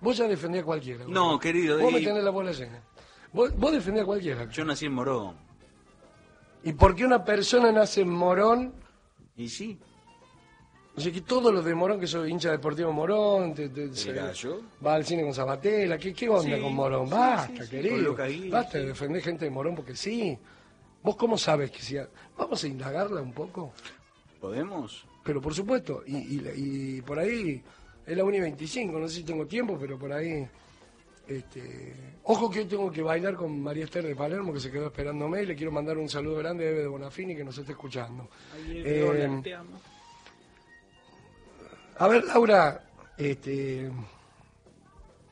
[0.00, 1.04] Vos ya defendés a cualquiera.
[1.06, 2.82] No, querido, Vos me y- tenés la bola llena.
[3.32, 4.50] Vos, vos defendés a cualquiera.
[4.50, 5.36] Yo nací en Morón.
[6.64, 8.74] ¿Y por qué una persona nace en Morón?
[9.36, 9.78] Y sí.
[10.94, 14.12] O sea, que todos los de Morón, que soy hincha deportivo Morón, te- te- se-
[14.84, 17.06] va al cine con Sabatella, ¿qué, qué onda Sí, con Morón?
[17.06, 18.14] sí, Basta, sí, sí, querido.
[18.50, 20.36] Basta de defender gente de Morón porque sí.
[21.02, 21.96] ¿Vos cómo sabes que sí?
[22.36, 23.72] Vamos a indagarla un poco.
[24.40, 25.06] ¿Podemos?
[25.24, 26.52] Pero por supuesto, y, y-
[26.98, 27.62] y por ahí
[28.06, 30.46] es la 1 y 25, no sé si tengo tiempo, pero por ahí.
[31.26, 34.86] Este, ojo que hoy tengo que bailar con María Esther de Palermo, que se quedó
[34.86, 37.72] esperándome, y le quiero mandar un saludo grande a Eve de Bonafini, que nos está
[37.72, 38.28] escuchando.
[38.68, 39.00] Eh,
[42.02, 42.80] a ver, Laura,
[43.16, 43.90] este,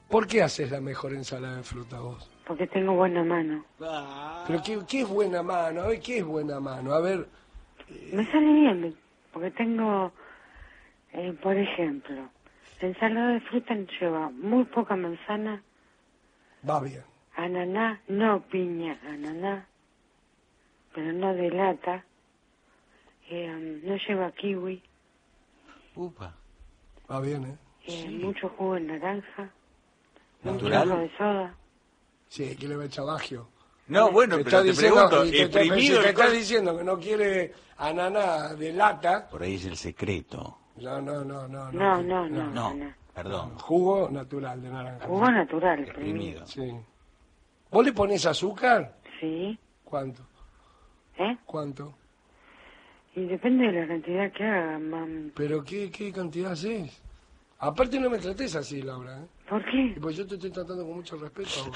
[0.08, 2.30] ¿por qué haces la mejor ensalada de fruta vos?
[2.46, 3.64] Porque tengo buena mano.
[4.46, 5.82] Pero ¿qué, qué es buena mano?
[5.82, 6.92] A ver, ¿qué es buena mano?
[6.92, 7.26] A ver,
[8.12, 8.96] Me sale bien,
[9.32, 10.12] porque tengo,
[11.12, 12.28] eh, por ejemplo,
[12.80, 15.62] la ensalada de fruta lleva muy poca manzana,
[16.68, 17.02] va bien.
[17.36, 19.66] ananá, no piña, ananá,
[20.94, 22.04] pero no de lata,
[23.28, 24.82] eh, no lleva kiwi,
[25.96, 26.36] Upa.
[27.10, 27.56] Va bien, ¿eh?
[27.86, 29.50] eh, mucho jugo de naranja,
[30.42, 30.88] mucho ¿Natural?
[30.88, 31.54] jugo de soda.
[32.28, 33.48] Sí, que le va a echar bagio.
[33.88, 36.24] No, bueno, Te pero te diciendo- pregunto, y te, está- exprimido si te el está
[36.26, 39.28] col- diciendo que no quiere ananá de lata.
[39.28, 40.58] Por ahí es el secreto.
[40.76, 41.72] No, no, no, no.
[41.72, 42.94] No, no, no, No, no.
[43.12, 43.58] perdón.
[43.58, 45.06] Jugo natural de naranja.
[45.06, 46.46] Jugo natural, Exprimido.
[46.46, 46.72] Sí.
[47.70, 48.96] ¿Vos le pones azúcar?
[49.18, 50.22] Sí, ¿Cuánto?
[51.18, 51.36] ¿eh?
[51.44, 51.94] ¿Cuánto?
[53.14, 55.32] Y depende de la cantidad que haga, mam.
[55.34, 57.02] ¿Pero qué, qué cantidad haces?
[57.58, 59.18] Aparte no me trates así, Laura.
[59.18, 59.26] ¿eh?
[59.48, 59.96] ¿Por qué?
[60.00, 61.70] Pues yo te estoy tratando con mucho respeto.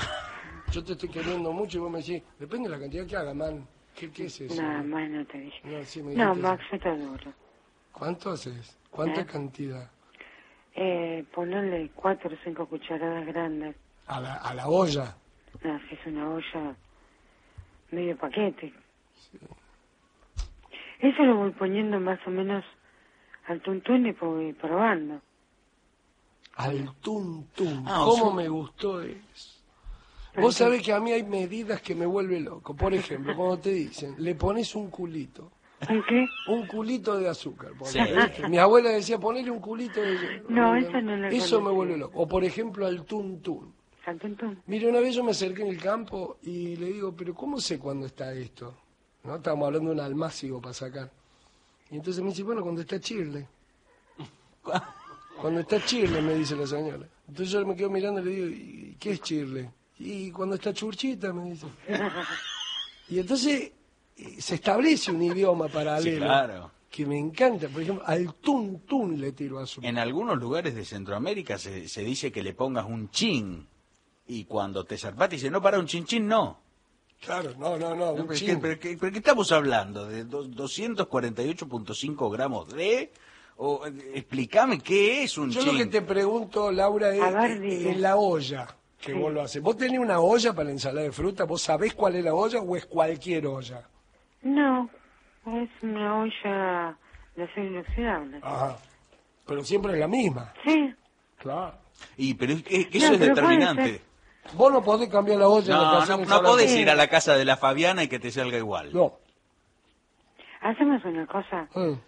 [0.73, 3.35] Yo te estoy queriendo mucho y vos me decís, depende de la cantidad que haga,
[3.35, 3.67] man.
[3.95, 4.61] ¿Qué, qué es eso?
[4.61, 5.61] Nada más no te dije.
[5.65, 7.33] No, sí me No, Max, está duro.
[7.93, 8.77] ¿Cuánto haces?
[8.91, 9.27] ¿Cuánta ¿Eh?
[9.27, 9.91] cantidad?
[10.75, 13.77] Eh, ponerle cuatro o cinco cucharadas grandes.
[14.07, 15.17] A la, a la olla.
[15.63, 16.75] No, si es una olla,
[17.93, 18.73] medio paquete.
[21.05, 22.65] Eso lo voy poniendo más o menos
[23.47, 25.21] al tuntún y voy probando.
[26.55, 27.45] Al tum.
[27.85, 29.61] Ah, o ¿Cómo sea- me gustó eso?
[30.41, 32.75] Vos sabés que a mí hay medidas que me vuelven loco.
[32.75, 35.53] Por ejemplo, cuando te dicen, le pones un culito.
[35.91, 36.25] ¿Un qué?
[36.49, 37.73] Un culito de azúcar.
[37.83, 37.99] Sí.
[38.49, 40.43] Mi abuela decía, ponele un culito de...
[40.49, 42.19] No, eso no lo Eso me vuelve loco.
[42.19, 43.39] O por ejemplo, al tum.
[44.07, 44.63] Al tuntún.
[44.67, 47.79] Mire, una vez yo me acerqué en el campo y le digo, pero ¿cómo sé
[47.79, 48.75] cuándo está esto?
[49.25, 49.37] ¿No?
[49.37, 51.11] Estábamos hablando de un almácigo para sacar.
[51.91, 53.49] Y entonces me dice, bueno, cuando está Chirle.
[55.41, 57.07] Cuando está Chirle, me dice la señora.
[57.29, 59.71] Entonces yo me quedo mirando y le digo, ¿y qué es Chirle?
[59.99, 61.67] Y cuando está Churchita, me dice.
[63.09, 63.73] Y entonces
[64.17, 66.17] eh, se establece un idioma paralelo.
[66.17, 66.71] Sí, claro.
[66.91, 67.69] Que me encanta.
[67.69, 69.81] Por ejemplo, al tun tun le tiro a su.
[69.83, 73.69] En algunos lugares de Centroamérica se, se dice que le pongas un chin.
[74.27, 76.64] Y cuando te zarpás te dice, no, para un chin chin, no.
[77.25, 78.49] Claro, no, no, no, un pero, chin.
[78.49, 80.07] ¿qué, pero qué- pero qué estamos hablando?
[80.07, 83.13] ¿De do- 248.5 gramos de...?
[83.57, 85.73] O, explícame qué es un Yo chin.
[85.73, 88.67] lo que te pregunto, Laura, es eh, en la olla
[89.01, 89.19] que Sí.
[89.19, 89.63] vos lo haces.
[89.63, 91.45] ¿Vos tenés una olla para la ensalada de fruta?
[91.45, 93.87] ¿Vos sabés cuál es la olla o es cualquier olla?
[94.43, 94.91] No,
[95.47, 96.99] es una olla
[97.37, 98.41] de acero inoxidable.
[98.43, 98.77] Ajá.
[99.47, 100.53] Pero siempre es la misma.
[100.67, 100.93] Sí.
[101.39, 101.75] Claro.
[102.17, 104.01] Y pero es que, que No, eso es pero puede determinante.
[104.53, 105.75] Vos no podés cambiar la olla.
[105.75, 108.59] No, no, no podés ir a la casa de la Fabiana y que te salga
[108.59, 108.93] igual.
[108.93, 109.15] No.
[110.61, 111.69] Hacemos una cosa.
[111.75, 111.99] Eh,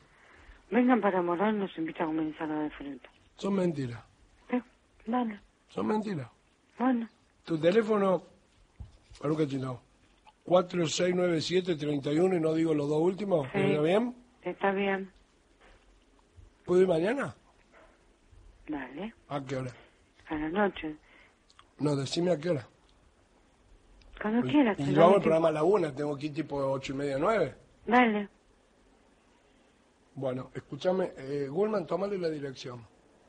[0.70, 3.08] Vengan para Morón, nos invita a comer ensalada de fruta.
[3.36, 4.02] son mentiras.
[5.08, 6.28] Vale, Son mentiras.
[6.78, 7.08] bueno.
[7.44, 8.24] Tu teléfono,
[9.20, 9.80] para un cachito,
[10.44, 13.46] 469731 y no digo los dos últimos.
[13.52, 13.58] Sí.
[13.60, 14.14] ¿Está bien?
[14.42, 15.10] Está bien.
[16.64, 17.34] ¿Puedo ir mañana?
[18.68, 19.14] Vale.
[19.28, 19.70] ¿A qué hora?
[20.28, 20.96] A la noche.
[21.78, 22.66] No, decime a qué hora.
[24.20, 24.78] Cuando quieras.
[24.80, 27.54] Y yo hago el programa a la una, tengo aquí tipo ocho y media, nueve.
[27.86, 28.28] Dale.
[30.14, 32.80] Bueno, escúchame, eh, Gulman, tómale la dirección.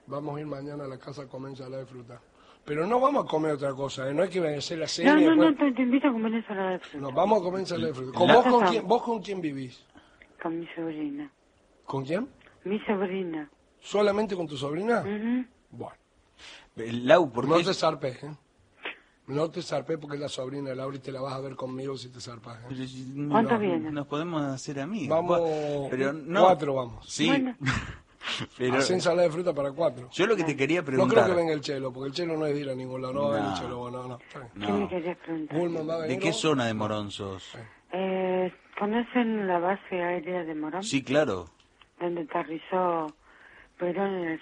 [0.05, 2.21] Vamos a ir mañana a la casa a comer ensalada de fruta.
[2.63, 4.13] Pero no vamos a comer otra cosa, ¿eh?
[4.13, 5.15] no hay que hacer la cena.
[5.15, 6.97] No, no, no, después- te, te invito a comer ensalada de fruta.
[6.99, 8.17] No, vamos a comer ensalada de fruta.
[8.17, 9.85] ¿Con La- vos, con quién, ¿Vos con quién vivís?
[10.41, 11.31] Con mi sobrina.
[11.85, 12.27] ¿Con quién?
[12.63, 13.49] Mi sobrina.
[13.79, 15.01] ¿Solamente con tu sobrina?
[15.71, 15.95] Bueno.
[16.77, 18.31] Lau, ¿por No te zarpes, ¿eh?
[19.27, 21.55] No te zarpes porque es la sobrina de Laura y te la vas a ver
[21.55, 22.59] conmigo si te zarpas.
[22.71, 22.87] ¿eh?
[23.29, 23.93] ¿Cuántos No, vienen?
[23.93, 25.09] Nos podemos hacer amigos.
[25.09, 25.41] Vamos,
[25.89, 27.05] pero no, cuatro vamos.
[27.11, 27.27] Sí.
[27.27, 27.55] Bueno.
[28.57, 30.09] pero Hacé ensalada de fruta para cuatro.
[30.13, 31.23] yo lo que te quería No preguntar.
[31.25, 33.13] creo que venga el chelo, porque el chelo no es de ir a ningún lado.
[33.13, 33.55] No, va a venir No.
[33.55, 34.17] el chelo, no, no.
[34.17, 34.89] ¿Qué me no.
[34.89, 35.57] querías preguntar?
[35.59, 36.33] Gulman va a ¿De qué ¿no?
[36.33, 37.51] zona de Morón sos?
[37.91, 40.83] Eh, ¿Conocen la base aérea de Morón?
[40.83, 41.49] Sí, claro.
[41.99, 43.07] Donde aterrizó
[43.77, 44.39] Perón en el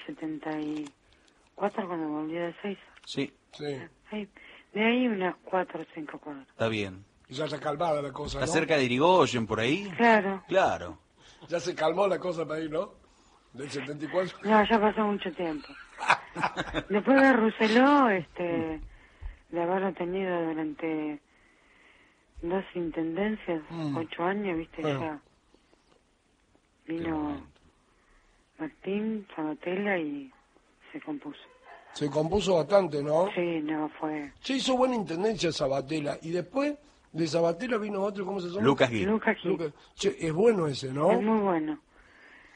[1.55, 2.77] 74 cuando volvió de seis.
[3.05, 3.65] Sí, Sí,
[4.11, 4.27] Ahí,
[4.73, 6.45] de ahí unas cuatro o cinco cuadras.
[6.49, 7.05] está bien.
[7.29, 8.51] ya se calmada la cosa, ¿Está ¿no?
[8.51, 9.89] cerca de Irigoyen, por ahí?
[9.97, 10.43] Claro.
[10.47, 10.99] Claro.
[11.47, 12.91] Ya se calmó la cosa para ir, ¿no?
[13.53, 14.39] Del 74.
[14.43, 15.67] No, ya pasó mucho tiempo.
[16.89, 18.81] Después de Rousseló, este,
[19.49, 21.21] de haberlo tenido durante
[22.41, 23.95] dos intendencias, Mm.
[23.97, 24.99] ocho años, viste, Ah.
[24.99, 25.21] ya
[26.85, 27.47] vino
[28.59, 30.31] Martín, Sabatella y
[30.99, 31.39] se compuso.
[31.93, 33.29] Se compuso bastante, ¿no?
[33.35, 36.17] Sí, no, fue Se hizo buena intendencia Sabatella.
[36.21, 36.75] Y después
[37.11, 38.61] de Sabatella vino otro, ¿cómo se llama?
[38.61, 39.07] Lucas Gil.
[39.09, 39.51] Lucas Gil.
[39.51, 39.73] Lucas.
[39.95, 41.11] Che, es bueno ese, ¿no?
[41.11, 41.79] Es muy bueno.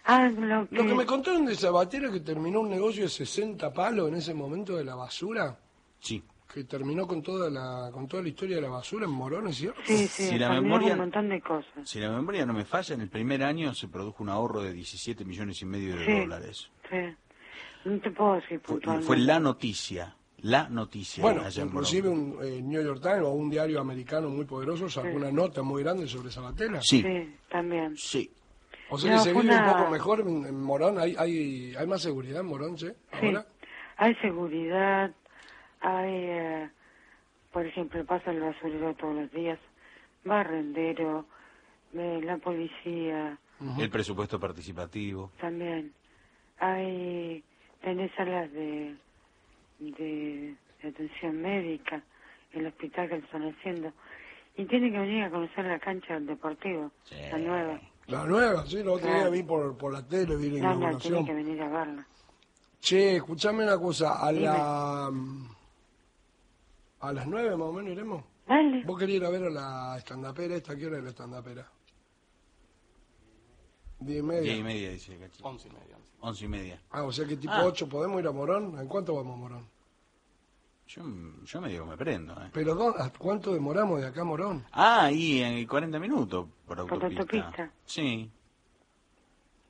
[0.06, 0.76] Ah, lo que...
[0.76, 4.34] Lo que me contaron de Sabatella que terminó un negocio de 60 palos en ese
[4.34, 5.58] momento de la basura,
[6.00, 6.24] Sí.
[6.54, 9.58] que terminó con toda la con toda la historia de la basura en Morón, ¿es
[9.58, 9.80] cierto?
[9.86, 11.72] Sí, sí, Si la memoria- un montón de cosas.
[11.88, 14.74] Si la memoria no me falla, en el primer año se produjo un ahorro de
[14.74, 16.20] 17 millones y medio de Sí.
[16.22, 16.70] dólares.
[16.90, 17.16] Sí.
[17.86, 19.08] No te puedo decir Fue, puntualmente.
[19.08, 20.16] fue la noticia.
[20.42, 21.22] La noticia.
[21.22, 25.16] Bueno, inclusive un eh, New York Times o un diario americano muy poderoso sacó Sí.
[25.16, 26.80] una nota muy grande sobre Sabatella.
[26.82, 27.96] Sí, Sí, también.
[27.98, 28.32] sí.
[28.90, 30.98] O sea No, que se fue vive una- un poco mejor en, en Morón.
[30.98, 32.88] ¿Hay, hay, ¿Hay más seguridad en Morón, sí?
[33.20, 33.26] Sí.
[33.28, 33.46] Ahora.
[33.98, 35.12] Hay seguridad,
[35.82, 36.70] hay, eh,
[37.52, 39.60] por ejemplo, pasa el basurero todos los días,
[40.24, 41.26] barrendero,
[41.94, 43.38] eh, la policía
[43.78, 45.32] El presupuesto participativo.
[45.42, 45.94] también.
[46.60, 47.44] Hay,
[47.82, 48.96] tenés salas de,
[49.80, 52.02] de, de atención médica,
[52.54, 53.92] el hospital que lo están haciendo.
[54.58, 56.92] Y tienen que venir a conocer la cancha del deportivo,
[57.32, 57.82] la nueva.
[58.08, 60.76] La nueva, sí, la otra día vi por, por la tele, vi la No, no,
[60.80, 61.02] inauguración.
[61.14, 62.08] tienen que venir a verla.
[62.82, 64.46] Che, escuchame una cosa, a Dime.
[64.46, 65.12] la...
[67.02, 68.24] A las nueve más o menos iremos.
[68.48, 68.84] Dale.
[68.84, 70.76] ¿Vos querías ir a ver a la estandapera esta?
[70.76, 71.66] ¿Qué hora es la estandapera?
[74.00, 74.42] Diez y media.
[74.42, 75.30] Diez y media, dice.
[75.44, 75.98] Once y media.
[76.22, 76.82] Once y media.
[76.92, 77.66] Ah, o sea que tipo Ah.
[77.66, 78.78] 8 podemos ir a Morón.
[78.80, 79.66] ¿En cuánto vamos a Morón?
[80.88, 81.04] Yo,
[81.46, 82.34] yo me digo, me prendo.
[82.42, 82.50] ¿eh?
[82.52, 84.66] ¿Pero dó- a cuánto demoramos de acá a Morón?
[84.72, 87.22] Ah, y en 40 minutos por Por autopista.
[87.22, 87.72] autopista.
[87.86, 88.30] Sí.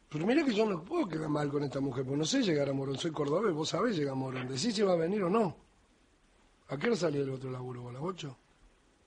[0.09, 2.69] Pero mira que yo no puedo quedar mal con esta mujer, porque no sé llegar
[2.69, 2.97] a Morón.
[2.97, 4.47] Soy cordobés, vos sabés llegar a Morón.
[4.47, 5.55] Decís si va a venir o no.
[6.69, 7.89] ¿A qué hora salía el otro laburo?
[7.89, 8.35] ¿A las 8?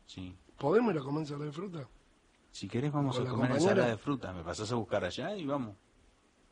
[0.07, 0.37] Sí.
[0.59, 1.89] ¿Podemos ir a comer ensalada de fruta?
[2.53, 3.71] Si querés vamos ¿Con a la comer compañera?
[3.73, 4.33] ensalada de fruta.
[4.33, 5.75] Me pasás a buscar allá y vamos.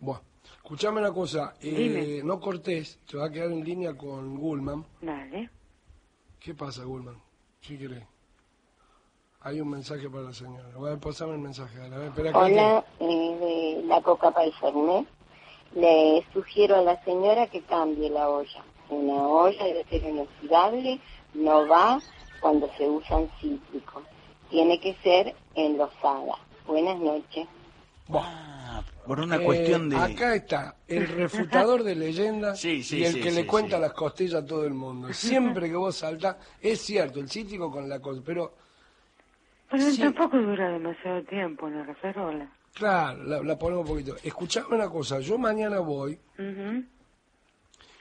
[0.01, 0.21] Bueno,
[0.57, 1.55] escuchame una cosa.
[1.61, 2.23] eh, Dime.
[2.25, 4.85] no cortés, te va a quedar en línea con Gulman.
[5.01, 5.51] Dale.
[6.39, 7.17] ¿Qué pasa, Gulman?
[7.61, 8.03] ¿Qué querés?
[9.43, 10.69] Hay un mensaje para la señora.
[10.77, 11.79] Voy a pasarme el mensaje.
[11.79, 15.07] dale, a ver, espera, Hola, eh, de la coca para el Fernet,
[15.75, 18.65] le sugiero a la señora que cambie la olla.
[18.91, 21.01] Una olla debe ser inoxidable,
[21.35, 22.01] no va
[22.41, 24.03] cuando se usan cítricos.
[24.51, 26.35] Tiene que ser enlosada.
[26.67, 27.47] Buenas noches.
[29.11, 29.97] Por una Eh, cuestión de...
[29.97, 33.75] Acá está, el refutador de leyendas Sí, sí, y el sí, que sí, le cuenta
[33.75, 33.83] sí.
[33.83, 35.09] las costillas a todo el mundo.
[35.13, 38.55] Siempre que vos saltás, es cierto, el cítrico con la cosa, pero
[39.69, 40.01] Pero Sí.
[40.01, 42.53] tampoco dura demasiado tiempo en la cacerola.
[42.73, 44.17] claro, la, la ponemos un poquito.
[44.23, 46.17] Escuchame una cosa, yo mañana voy,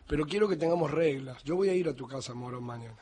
[0.05, 1.43] pero quiero que tengamos reglas.
[1.43, 2.99] Yo voy a ir a tu casa, Morón, mañana.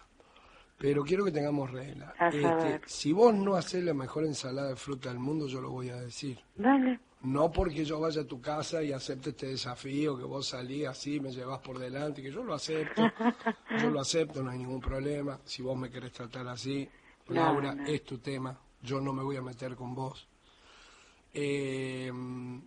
[0.77, 2.13] Pero quiero que tengamos reglas.
[2.31, 5.89] Este, si vos no haces la mejor ensalada de fruta del mundo, yo lo voy
[5.89, 6.39] a decir.
[6.55, 7.01] Dale.
[7.31, 11.19] No porque yo vaya a tu casa y acepte este desafío, que vos salís así,
[11.19, 13.01] me llevas por delante, que yo lo acepto.
[13.81, 15.39] Yo lo acepto, no hay ningún problema.
[15.43, 16.87] Si vos me querés tratar así,
[17.27, 17.85] No, Laura, no.
[17.85, 18.57] es tu tema.
[18.81, 20.27] Yo no me voy a meter con vos.
[21.33, 22.11] Eh,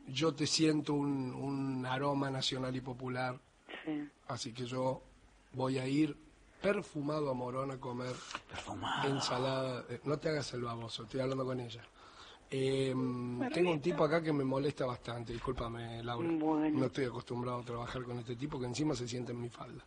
[0.08, 3.40] yo te siento un, un aroma nacional y popular,
[3.84, 4.08] Sí.
[4.28, 5.02] así que yo
[5.54, 6.16] voy a ir
[6.60, 8.14] perfumado a Morón a comer
[9.04, 9.84] ensalada.
[10.04, 11.82] no te hagas el baboso, estoy hablando con ella.
[12.50, 12.92] Eh,
[13.54, 16.28] tengo un tipo acá que me molesta bastante, discúlpame Laura.
[16.28, 19.82] No estoy acostumbrado a trabajar con este tipo que encima se siente en mi falda.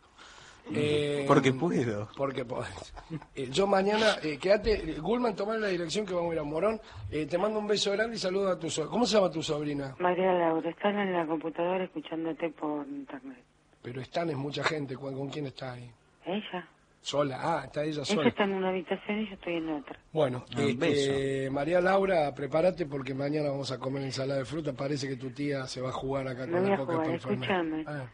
[0.71, 2.07] Eh, Porque puedo.
[2.15, 2.93] Porque podés.
[3.35, 6.43] Eh, yo mañana, eh, quédate, eh, Gulman, tomar la dirección que vamos a ir a
[6.43, 6.79] Morón.
[7.11, 8.91] Eh, te mando un beso grande y saludo a tu sobrina.
[8.91, 9.93] ¿Cómo se llama tu sobrina?
[9.99, 13.43] María Laura, están en la computadora escuchándote por internet.
[13.81, 14.95] Pero están es mucha gente.
[14.95, 15.91] ¿Con, con quién está ahí?
[16.25, 16.65] Ella.
[17.03, 17.37] Sola.
[17.41, 18.29] Ah, está ella Ella sola.
[18.29, 19.99] está en una habitación y yo estoy en otra.
[20.13, 24.71] Bueno, Ah, este, María Laura, prepárate porque mañana vamos a comer ensalada de fruta.
[24.73, 27.13] Parece que tu tía se va a jugar acá Me con voy la a coca
[27.15, 27.83] escúchame.
[27.87, 28.05] Ah,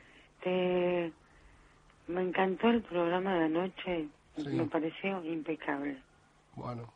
[0.44, 1.12] Te...
[2.08, 4.48] Me encantó el programa de anoche, Sí.
[4.50, 5.98] me pareció impecable.
[6.56, 6.92] bueno,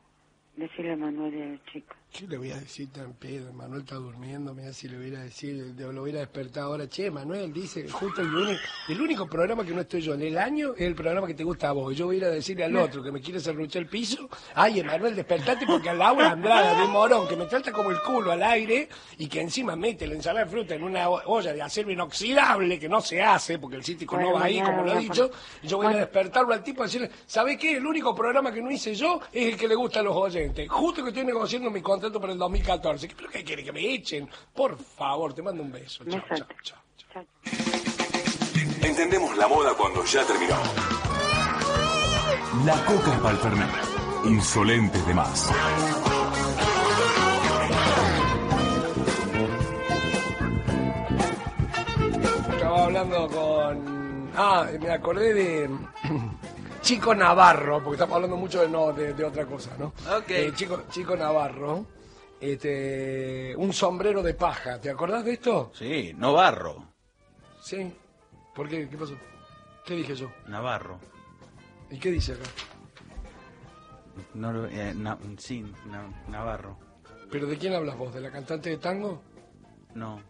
[0.56, 1.98] Decirle a Manuel y a los chicos.
[2.14, 3.52] ¿Qué le voy a decir tan pedo?
[3.54, 6.88] Manuel está durmiendo, mira si le hubiera decir, lo hubiera despertado ahora.
[6.88, 10.38] Che, Manuel dice, justo el único, el único programa que no estoy yo en el
[10.38, 11.98] año es el programa que te gusta a vos.
[11.98, 14.30] Yo voy a ir a decirle al otro que me quiere serruchar el piso.
[14.54, 18.32] Ay, Emanuel, despertate porque a Laura Andrada de Morón, que me trata como el culo
[18.32, 18.88] al aire
[19.18, 22.88] y que encima mete la ensalada de fruta en una olla de acero inoxidable que
[22.88, 25.32] no se hace porque el cítrico no va ahí, como lo he a dicho.
[25.64, 27.78] yo voy a despertarlo al tipo y decirle, ¿sabe qué?
[27.78, 30.70] El único programa que no hice yo es el que le gusta a los oyentes.
[30.70, 33.10] Justo que estoy negociando mi contrato para el 2014.
[33.16, 34.30] ¿Pero qué quiere que me echen?
[34.54, 36.04] Por favor, te mando un beso.
[36.06, 37.26] Chao, chao, chao.
[38.82, 40.56] Entendemos la moda cuando ya terminó.
[42.66, 43.70] La coca es para el Fernet.
[44.26, 45.52] Insolentes de más.
[52.50, 54.32] Estaba hablando con...
[54.36, 55.70] Ah, me acordé de
[56.84, 59.88] Chico Navarro, porque estamos hablando mucho de, no, de, de otra cosa, ¿no?
[60.18, 60.30] Ok.
[60.30, 61.86] Eh, Chico, Chico Navarro,
[62.42, 64.80] este, un sombrero de paja.
[64.82, 65.72] ¿Te acordás de esto?
[65.74, 66.86] Sí, Novarro.
[67.62, 67.94] Sí.
[68.54, 68.88] ¿Por qué?
[68.90, 69.14] ¿Qué pasó?
[69.86, 70.30] ¿Qué dije yo?
[70.48, 71.00] Navarro.
[71.90, 72.44] ¿Y qué dice acá?
[74.34, 76.78] No, eh, na- sí, na- Navarro.
[77.32, 78.14] ¿Pero de quién hablas vos?
[78.14, 79.22] ¿De la cantante de tango?
[79.96, 80.22] No,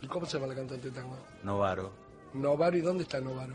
[0.00, 1.16] ¿Y cómo se llama la cantante de tango?
[1.44, 1.92] Novaro.
[2.34, 3.54] Novaro, ¿y dónde está Novaro?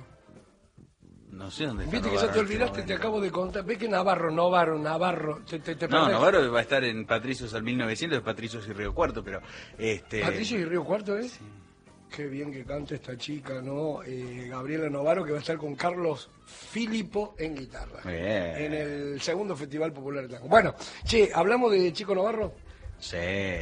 [1.32, 3.64] No sé dónde está Viste que ya te este olvidaste, te acabo de contar.
[3.64, 6.10] Ve que Navarro, Novaro, Navarro, te, te, te No.
[6.10, 9.42] Novaro va a estar en Patricios al 1900, Patricios y Río Cuarto, pero...
[9.78, 11.30] Este, Patricio y Río Cuarto, ¿eh?
[12.10, 14.02] Qué bien que canta esta chica, ¿no?
[14.04, 18.00] Eh, Gabriela Novaro, que va a estar con Carlos Filipo en guitarra.
[18.06, 18.56] Bien.
[18.56, 20.48] En el segundo Festival Popular de Tango.
[20.48, 20.74] Bueno,
[21.04, 22.54] che, ¿hablamos de Chico Navarro?
[23.00, 23.16] Sí.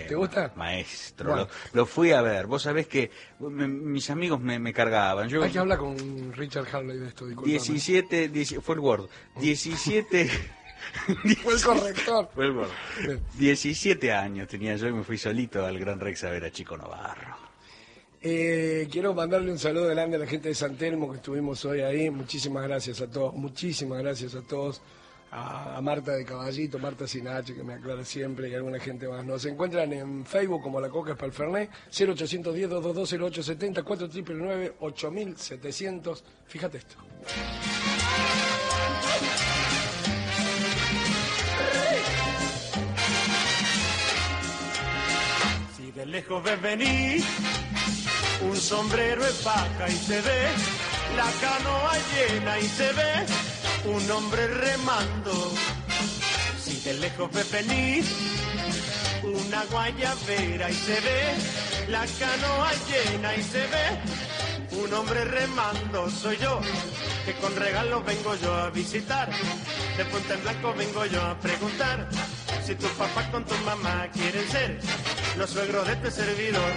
[0.08, 0.54] ¿Te gusta?
[0.56, 1.30] Maestro.
[1.32, 1.48] Bueno.
[1.74, 2.48] Lo, lo fui a ver.
[2.48, 5.28] Vos sabés que me- mis amigos me, me cargaban.
[5.28, 7.52] Yo, Hay que hablar con Richard Harley de esto, disculpame.
[7.52, 9.10] 17, 10 fue el Word.
[9.40, 10.30] 17...
[11.44, 12.30] Fue el corrector.
[12.36, 12.70] Fue el Word.
[13.40, 16.78] 17 años tenía yo y me fui solito al Gran Rex a ver a Chico
[16.78, 17.36] Navarro.
[18.22, 21.82] Eh, quiero mandarle un saludo grande a la gente de San Telmo que estuvimos hoy
[21.82, 22.10] ahí.
[22.10, 24.82] Muchísimas gracias a todos, muchísimas gracias a todos.
[25.38, 29.26] A, Marta de Caballito, Marta Sinache, que me aclara siempre, y alguna gente más.
[29.26, 33.84] Nos encuentran en Facebook como La Coca es para el Fernet, 0810-222-0870,
[34.80, 36.24] 499-8700.
[36.46, 36.96] Fíjate esto.
[45.76, 47.22] Si de lejos ves venir
[48.50, 50.48] un sombrero en paca y se ve
[51.18, 53.55] la canoa llena y se ve
[53.88, 55.54] un hombre remando.
[56.64, 58.06] Si de lejos ve venir
[59.24, 61.36] una guayabera y se ve
[61.90, 66.10] la canoa llena y se ve un hombre remando.
[66.10, 66.60] Soy yo
[67.26, 69.30] que con regalos vengo yo a visitar.
[69.98, 72.10] De Punta en Blanco vengo yo a preguntar
[72.64, 74.80] si tu papá con tu mamá quieren ser
[75.38, 76.72] los suegros de este servidor.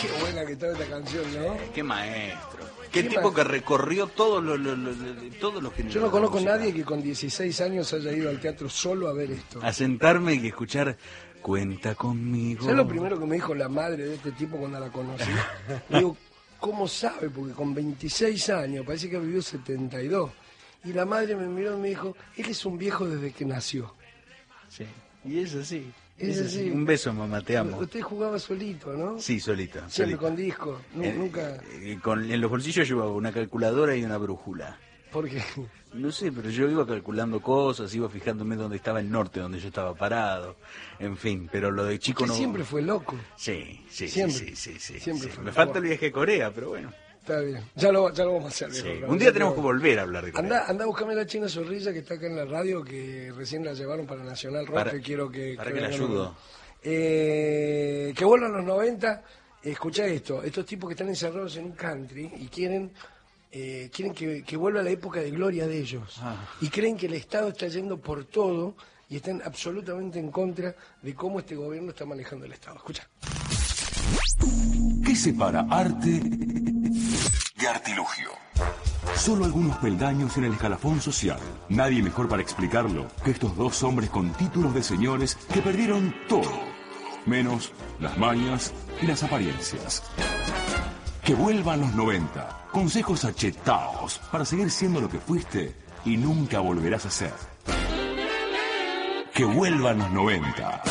[0.00, 1.58] Qué buena que está esta canción, ¿no?
[1.74, 2.79] Qué maestro.
[2.90, 4.58] Qué tipo que recorrió todos los,
[5.38, 5.94] todos los géneros.
[5.94, 9.12] Yo no conozco a nadie que con 16 años haya ido al teatro solo a
[9.12, 9.60] ver esto.
[9.62, 10.96] A sentarme y escuchar
[11.40, 12.62] Cuenta conmigo.
[12.62, 15.30] ¿Sabes lo primero que me dijo la madre de este tipo cuando la conocí?
[15.88, 16.16] Le digo,
[16.58, 17.30] ¿cómo sabe?
[17.30, 20.30] Porque con 26 años, parece que vivió 72.
[20.84, 23.94] Y la madre me miró y me dijo, él es un viejo desde que nació.
[24.68, 24.84] Sí.
[25.24, 25.90] Y es así.
[26.20, 26.70] Es así.
[26.70, 27.78] Un beso, mamá, te amo.
[27.78, 29.18] Usted jugaba solito, ¿no?
[29.18, 29.78] Sí, solito.
[29.88, 30.18] Siempre solito.
[30.20, 31.56] con disco, nu- Eh, nunca...
[31.72, 34.78] eh, con, en los bolsillos llevaba una calculadora y una brújula.
[35.10, 35.42] ¿Por qué?
[35.92, 39.66] No sé, pero yo iba calculando cosas, iba fijándome dónde estaba el norte, donde yo
[39.66, 40.54] estaba parado.
[41.00, 42.38] En fin, pero lo de chico Usted no.
[42.38, 43.16] siempre fue loco.
[43.36, 44.54] Sí, sí, Siempre.
[44.54, 45.34] sí, sí, sí, Siempre sí.
[45.34, 45.56] fue Me loco.
[45.56, 46.92] falta el viaje a Corea, pero bueno.
[47.20, 47.62] Está bien.
[47.76, 48.72] Ya lo, ya lo vamos a hacer.
[48.72, 49.12] Sí, viejo.
[49.12, 50.44] Un día tenemos que volver a hablar de Corea.
[50.44, 53.64] Anda, anda a buscarme la China Zorrilla que está acá en la radio, que recién
[53.64, 55.54] la llevaron para Nacional Rock, Para- que quiero que...
[55.56, 56.02] para que la vengan.
[56.02, 56.36] ayudo.
[56.82, 59.22] Eh, que vuelvan los 90.
[59.62, 62.90] Escucha esto, estos tipos que están encerrados en un country y quieren...
[63.52, 66.16] eh, quieren que, que vuelva la época de gloria de ellos.
[66.22, 66.36] Ah.
[66.62, 68.74] Y creen que el Estado está yendo por todo
[69.10, 72.76] y están absolutamente en contra de cómo este gobierno está manejando el Estado.
[72.76, 73.06] Escucha.
[75.04, 76.20] ¿Qué separa arte
[77.70, 78.30] artilugio?
[79.16, 81.40] Solo algunos peldaños en el escalafón social.
[81.68, 86.50] Nadie mejor para explicarlo que estos dos hombres con títulos de señores que perdieron todo,
[87.26, 90.02] menos las mañas y las apariencias.
[91.24, 92.68] Que vuelvan los 90.
[92.72, 97.34] Consejos achetados para seguir siendo lo que fuiste y nunca volverás a ser.
[99.34, 100.82] Que vuelvan los 90.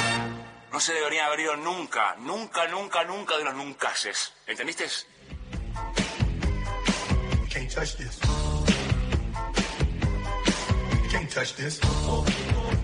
[0.72, 4.34] No se deberían haber ido nunca, nunca, nunca, nunca de los nuncases.
[4.46, 4.86] ¿Entendiste?
[7.50, 8.20] Can't touch this.
[11.10, 11.80] Can't touch this.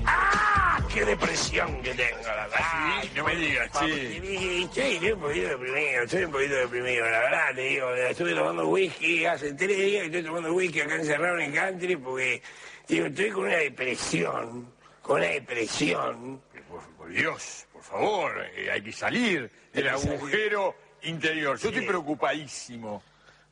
[0.08, 0.80] ¡Ah!
[0.92, 3.04] ¡Qué depresión que tengo, la verdad!
[3.16, 7.62] No me digas, sí, Estoy un poquito deprimido, estoy un poquito deprimido, la verdad, te
[7.62, 7.94] digo.
[7.96, 11.96] Estuve tomando whisky hace tres días que estoy tomando whisky acá encerrado en el country
[11.98, 12.42] porque,
[12.88, 16.42] digo, estoy con una depresión, con una depresión.
[16.70, 21.60] Por, por Dios, por favor, eh, hay que salir del agujero interior.
[21.60, 23.04] Yo estoy preocupadísimo,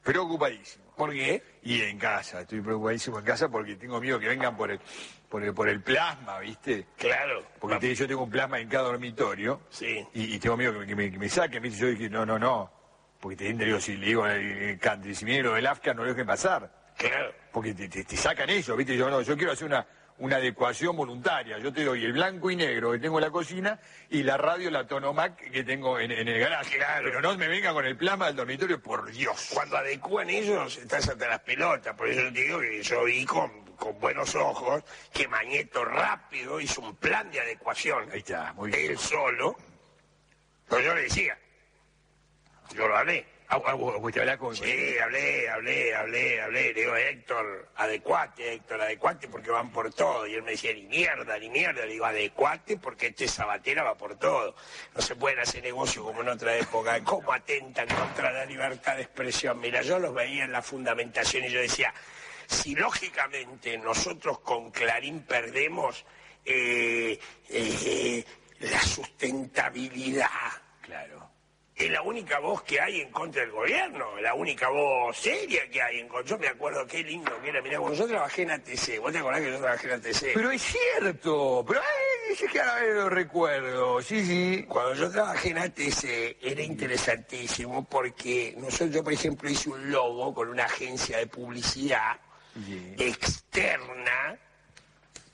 [0.04, 0.84] preocupadísimo.
[0.95, 1.41] ¿Por qué?
[1.64, 4.80] Y en casa, estoy preocupadísimo en casa porque tengo miedo que vengan por el,
[5.30, 6.86] por el, por el plasma, ¿viste?
[6.97, 7.43] Claro.
[7.60, 9.62] Porque te- yo tengo un plasma en cada dormitorio.
[9.70, 10.06] Sí.
[10.14, 11.80] Y, y tengo miedo que me, que me- que me saquen, ¿viste?
[11.80, 12.72] Yo dije, no, no, no.
[13.20, 16.10] Porque te digo, si le digo el country, si viene lo del Afka, no lo
[16.10, 16.91] dejen pasar.
[16.97, 17.34] Claro.
[17.51, 18.95] Porque te, te- te sacan eso, ¿viste?
[18.95, 19.88] Yo no, yo quiero hacer una,
[20.20, 21.57] una adecuación voluntaria.
[21.57, 24.70] Yo te doy el blanco y negro que tengo en la cocina y la radio,
[24.70, 26.78] la Tonomac que tengo en, en el garaje.
[26.78, 27.05] Claro.
[27.05, 29.49] Pero no me venga con el plasma del dormitorio, por Dios.
[29.53, 31.95] Cuando adecúan ellos, estás hasta las pelotas.
[31.95, 36.59] Por eso yo te digo que yo vi con, con buenos ojos que Mañeto rápido
[36.59, 38.09] hizo un plan de adecuación.
[38.11, 38.91] Ahí está, muy bien.
[38.91, 39.55] Él solo.
[40.70, 41.38] Pero yo le decía.
[42.76, 43.33] Yo lo hablé.
[43.50, 44.56] Ah, ah, te hablás con...
[44.56, 46.74] Sí, hablé, hablé, hablé, hablé.
[46.74, 50.26] Le digo, Héctor, adecuate, Héctor, adecuate porque van por todo.
[50.26, 51.86] Y él me decía, ni mierda, ni mierda.
[51.86, 54.56] Le digo, adecuate porque este Sabatera va por todo.
[54.96, 57.04] No se pueden hacer negocio como en otra época.
[57.04, 59.60] ¿Cómo atentan contra la libertad de expresión?
[59.60, 61.94] Mira, yo los veía en la fundamentación y yo decía,
[62.48, 66.06] si lógicamente nosotros con Clarín perdemos
[66.46, 67.20] eh,
[67.50, 68.26] eh,
[68.60, 70.30] la sustentabilidad.
[70.82, 71.22] Claro.
[71.84, 75.82] Es la única voz que hay en contra del gobierno, la única voz seria que
[75.82, 76.30] hay en contra.
[76.30, 77.62] Yo me acuerdo qué lindo que era.
[77.62, 80.34] Mirá, cuando yo trabajé en ATC, ¿vos te acordás que yo trabajé en ATC?
[80.34, 84.66] Pero es cierto, pero ay, es que ahora lo recuerdo, sí, sí.
[84.70, 90.34] Cuando yo trabajé en ATC era interesantísimo porque nosotros, yo por ejemplo hice un logo
[90.34, 92.16] con una agencia de publicidad
[92.98, 94.40] externa.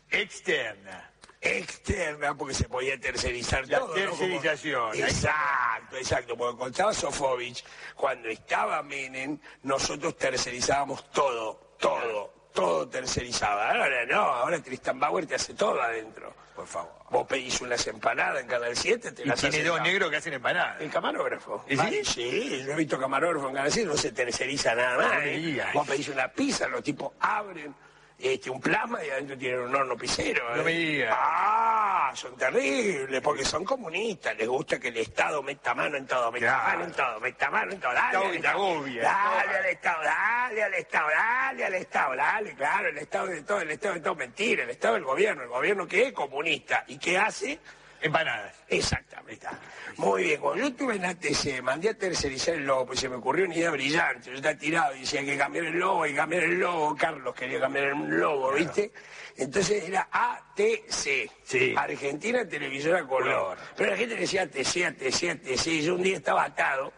[0.10, 1.09] Externa.
[1.42, 3.88] Externa, porque se podía tercerizar La todo.
[3.96, 4.10] ¿no?
[4.12, 4.96] Como- tercerización.
[4.96, 6.36] Exacto, exacto.
[6.38, 7.64] Porque cuando estaba Sofovich,
[7.96, 13.70] cuando estaba Menem, nosotros tercerizábamos todo, todo, todo tercerizaba.
[13.72, 16.34] Ahora no, ahora Tristan Bauer te hace todo adentro.
[16.56, 16.92] Por favor.
[17.10, 20.34] Vos pedís unas empanadas en Canal 7, te Y las tiene dos negros que hacen
[20.34, 20.82] empanadas.
[20.82, 21.64] El camarógrafo.
[21.70, 22.04] ¿Y sí?
[22.04, 25.24] Sí, yo he visto camarógrafo en Canal 7, no se terceriza nada más.
[25.24, 25.64] ¿eh?
[25.74, 27.74] Vos pedís una pizza, los tipos abren
[28.20, 30.56] este, un plasma y adentro tienen un horno pisero.
[30.56, 30.66] No ¿eh?
[30.66, 31.18] me digas.
[31.18, 36.32] Ah, son terribles, porque son comunistas, les gusta que el Estado meta mano en todo,
[36.32, 36.68] meta Claro.
[36.68, 40.74] mano en todo, meta mano en todo, dale al Estado, dale al Estado, dale al
[40.74, 44.64] Estado, dale al Estado, dale, claro, el Estado de todo, el Estado de todo, mentira,
[44.64, 47.60] el Estado del gobierno, el gobierno que es comunista, ¿y qué hace?
[48.02, 48.56] Empanadas.
[48.68, 49.48] Exactamente.
[49.98, 53.16] Muy bien, cuando yo estuve en ATC, mandé a tercerizar el logo, pues se me
[53.16, 54.30] ocurrió una idea brillante.
[54.30, 56.96] Yo estaba tirado y decía que cambiar el logo y cambiar el logo.
[56.96, 58.92] Carlos quería cambiar el logo, ¿viste?
[59.36, 61.32] Entonces era ATC.
[61.44, 61.74] Sí.
[61.76, 63.58] Argentina Televisora Color.
[63.76, 65.68] Pero la gente decía ATC, ATC, ATC.
[65.68, 66.94] Y yo un día estaba atado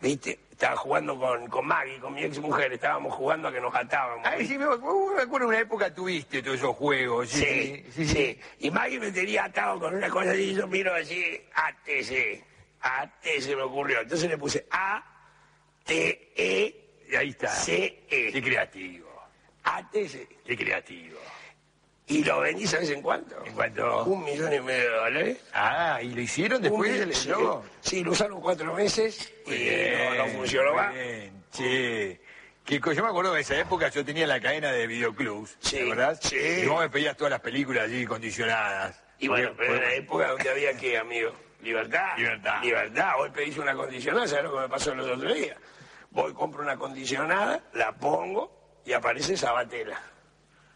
[0.00, 0.38] ¿viste?
[0.58, 4.26] Estaba jugando con, con Maggie, con mi ex mujer, estábamos jugando a que nos atábamos.
[4.26, 7.28] Ay, sí, me, me acuerdo una época tuviste todos esos juegos.
[7.28, 10.92] Sí, Sí, sí, Y Maggie me tenía atado con una cosa así, y yo miro
[10.92, 12.42] así, ATC.
[12.80, 14.00] AT se me ocurrió.
[14.00, 15.00] Entonces le puse A,
[15.84, 17.50] T, E, Y ahí está.
[17.50, 18.32] C, E.
[18.32, 19.08] Qué creativo.
[19.62, 20.42] ATC.
[20.44, 21.20] Qué creativo.
[22.08, 23.36] Y lo vendí, ¿sabes en cuánto?
[23.44, 24.04] ¿En cuánto?
[24.04, 25.38] Un millón y medio de dólares.
[25.52, 27.64] Ah, ¿y lo hicieron después del sí, logo?
[27.82, 30.94] Sí, lo usaron cuatro meses y Bien, no, no funcionó más.
[30.94, 32.20] bien, Che.
[32.64, 36.18] Que yo me acuerdo de esa época, yo tenía la cadena de videoclubs, ¿te acordás?
[36.22, 36.36] sí.
[36.36, 39.02] Y vos me pedías todas las películas allí condicionadas.
[39.18, 41.32] Y bueno, pero en la época donde había que, amigo,
[41.62, 42.16] libertad.
[42.16, 42.62] Libertad.
[42.62, 43.12] Libertad.
[43.18, 45.56] Hoy pedís una condicionada, ¿sabes lo que me pasó los otros días?
[46.10, 50.00] Voy, compro una condicionada, la pongo y aparece Sabatella.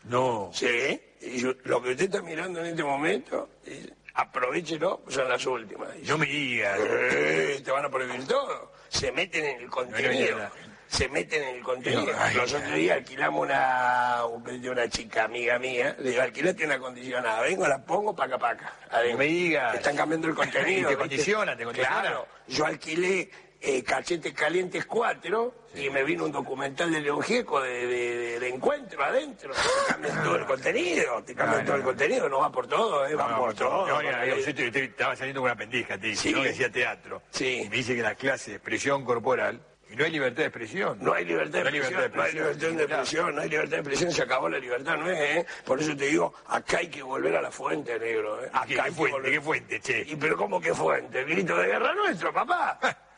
[0.04, 0.50] No.
[0.52, 1.00] Sí.
[1.20, 5.44] Y yo- lo que usted está mirando en este momento, dice, aprovechelo, pues son las
[5.46, 5.88] últimas.
[6.06, 6.78] No me digas.
[6.82, 8.72] Eh, te van a prohibir todo.
[8.88, 10.38] Se meten en el contenido.
[10.38, 10.72] no.
[10.88, 12.12] Se meten en el contenido.
[12.18, 15.96] Ay, Los otros días alquilamos una, una chica amiga mía.
[15.98, 17.40] Le digo, alquilate una acondicionada.
[17.40, 18.74] Vengo, la pongo, paca, paca.
[18.90, 19.12] Adentro.
[19.12, 19.74] No me digas.
[19.76, 20.80] Están cambiando el contenido.
[20.80, 20.96] Y te ¿viste?
[20.98, 22.00] condiciona, te condiciona.
[22.02, 22.26] Claro.
[22.46, 23.30] Yo alquilé
[23.62, 28.40] eh, Cachetes Calientes 4 y me vino un documental de León Gieco de, de- de-
[28.40, 29.52] de encuentro adentro.
[29.54, 31.22] Te cambian todo el contenido.
[31.22, 32.28] Te cambian No, todo no, el contenido.
[32.28, 33.86] No va por todo, eh, va por todo.
[33.86, 36.32] no, yo estaba saliendo con una pendeja, te dije, Sí.
[36.32, 36.42] ¿no?
[36.42, 37.22] que decía teatro.
[37.30, 37.62] Sí.
[37.64, 39.60] Y me dice que la clase de expresión corporal,
[39.90, 40.98] y no hay libertad de expresión.
[41.00, 44.10] No hay libertad de expresión, no hay libertad de expresión, no hay libertad de expresión,
[44.12, 45.18] se acabó la libertad, ¿no es?
[45.20, 45.46] eh?
[45.66, 48.42] Por eso te digo, acá hay que volver a la fuente, negro.
[48.42, 48.48] ¿eh?
[48.52, 49.18] Acá ¿Qué, hay qué que fuente?
[49.18, 50.04] volver- ¿Qué fuente, che?
[50.08, 51.20] ¿Y pero cómo que fuente?
[51.20, 52.78] El grito de guerra nuestro, papá.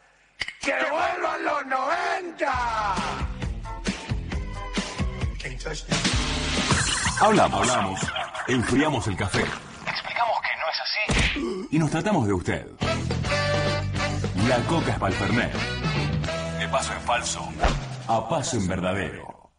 [0.60, 2.94] ¡Que vuelvan los 90!
[5.42, 7.20] Can't touch this.
[7.20, 8.00] Hablamos, hablamos,
[8.48, 9.40] enfriamos el café
[9.86, 11.68] Explicamos que no es así.
[11.70, 12.66] y nos tratamos de usted.
[14.48, 15.52] La coca es para el Fernet.
[16.58, 17.48] De paso en falso.
[18.08, 19.50] A paso en verdadero.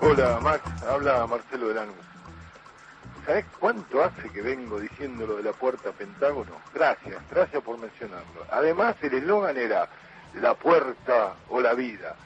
[0.00, 1.96] Hola Max, habla Marcelo de Lanús.
[3.26, 6.60] ¿Sabés cuánto hace que vengo diciendo lo de la puerta Pentágono?
[6.74, 8.44] Gracias, gracias por mencionarlo.
[8.50, 9.88] Además el eslogan era
[10.34, 12.16] la puerta o la vida.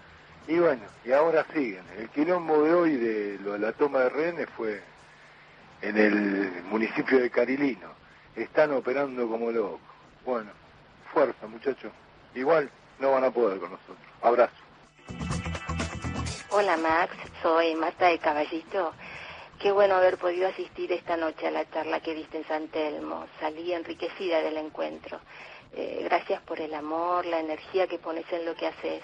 [0.49, 1.85] Y bueno, y ahora siguen.
[1.99, 4.83] El quilombo de hoy de lo de la toma de rehenes fue
[5.83, 7.89] en el municipio de Carilino.
[8.35, 9.81] Están operando como locos.
[10.25, 10.51] Bueno,
[11.13, 11.93] fuerza muchachos.
[12.35, 12.71] Igual
[13.01, 13.99] no van a poder con nosotros.
[14.23, 14.55] Abrazo.
[16.51, 18.95] Hola Max, soy Marta de Caballito.
[19.61, 23.27] Qué bueno haber podido asistir esta noche a la charla que diste en San Telmo.
[23.41, 25.19] Salí enriquecida del encuentro.
[25.73, 29.03] Eh, gracias por el amor, la energía que pones en lo que haces.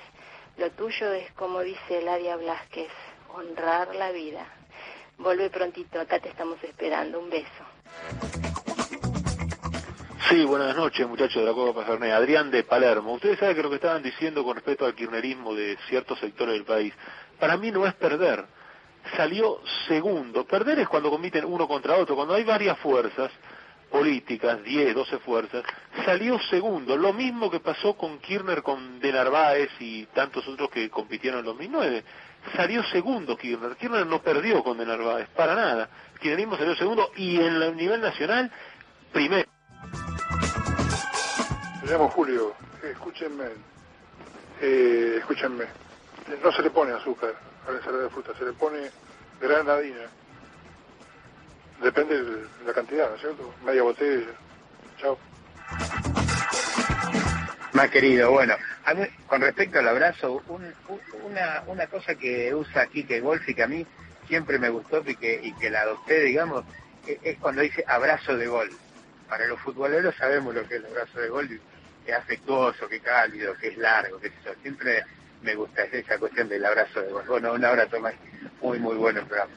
[0.58, 2.90] Lo tuyo es, como dice Ladia Blasquez,
[3.34, 4.46] honrar la vida.
[5.16, 7.18] Vuelve prontito, acá te estamos esperando.
[7.18, 7.64] Un beso.
[10.28, 12.12] Sí, buenas noches, muchachos de la Copa Fernet.
[12.12, 13.14] Adrián de Palermo.
[13.14, 16.64] Ustedes saben que lo que estaban diciendo con respecto al kirchnerismo de ciertos sectores del
[16.64, 16.92] país,
[17.38, 18.44] para mí no es perder.
[19.16, 20.44] Salió segundo.
[20.44, 22.14] Perder es cuando compiten uno contra otro.
[22.14, 23.30] Cuando hay varias fuerzas
[23.90, 25.64] políticas, 10, 12 fuerzas,
[26.06, 26.96] salió segundo.
[26.96, 31.46] Lo mismo que pasó con Kirchner, con De Narváez y tantos otros que compitieron en
[31.46, 32.04] 2009.
[32.56, 33.76] Salió segundo Kirchner.
[33.76, 35.90] Kirchner no perdió con De Narváez, para nada.
[36.14, 38.50] Kirchnerismo salió segundo y en el nivel nacional,
[39.12, 39.48] primero.
[41.82, 43.46] Me llamo Julio, escúchenme,
[44.60, 45.64] eh, escúchenme,
[46.42, 47.34] no se le pone azúcar
[47.66, 48.90] a la ensalada de fruta, se le pone
[49.40, 50.06] granadina,
[51.82, 53.54] depende de la cantidad, ¿no es cierto?
[53.64, 54.26] Media botella,
[55.00, 55.18] chao.
[57.72, 58.54] Más querido, bueno,
[58.84, 63.48] a mí, con respecto al abrazo, un- un- una, una cosa que usa Kike Golf
[63.48, 63.86] y que a mí
[64.28, 66.64] siempre me gustó y que, y que la adopté, digamos,
[67.06, 68.70] e- es cuando dice abrazo de gol.
[69.28, 71.48] Para los futboleros sabemos lo que es el abrazo de gol,
[72.04, 74.54] que es afectuoso, que es cálido, que es largo, que es eso.
[74.60, 75.02] Siempre
[75.42, 77.24] me gusta esa cuestión del abrazo de gol.
[77.26, 78.14] Bueno, un abrazo más,
[78.60, 79.52] muy, muy bueno el programa.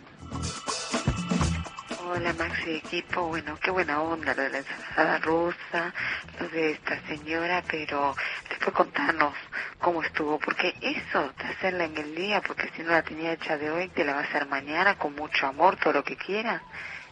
[2.08, 5.94] Hola Maxi equipo, bueno, qué buena onda lo de la ensalada rusa,
[6.40, 8.16] lo de esta señora, pero
[8.48, 9.34] después contanos
[9.80, 13.58] cómo estuvo, porque eso de hacerla en el día, porque si no la tenía hecha
[13.58, 16.62] de hoy, te la va a hacer mañana con mucho amor, todo lo que quiera.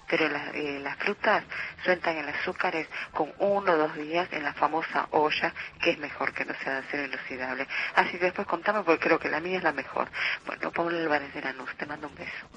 [0.09, 1.43] Pero la- eh, las frutas
[1.83, 6.33] sueltan el azúcares con uno o dos días en la famosa olla, que es mejor
[6.33, 7.67] que no sea de acero inoxidable.
[7.95, 10.07] Así que después contame, porque creo que la mía es la mejor.
[10.45, 12.47] Bueno, Pablo Álvarez de Lanús, te mando un beso.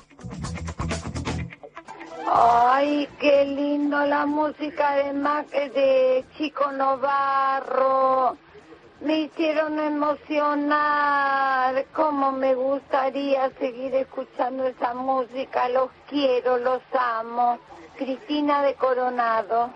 [2.29, 8.37] Ay, qué lindo la música de, Mac, de Chico Novarro.
[9.01, 10.65] Me hicieron emocionar.
[11.93, 15.69] Cómo me gustaría seguir escuchando esa música.
[15.69, 17.59] Los quiero, los amo.
[17.97, 19.71] Cristina de Coronado.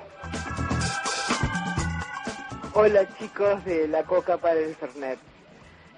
[2.72, 5.18] Hola chicos de La Coca para el Fernet.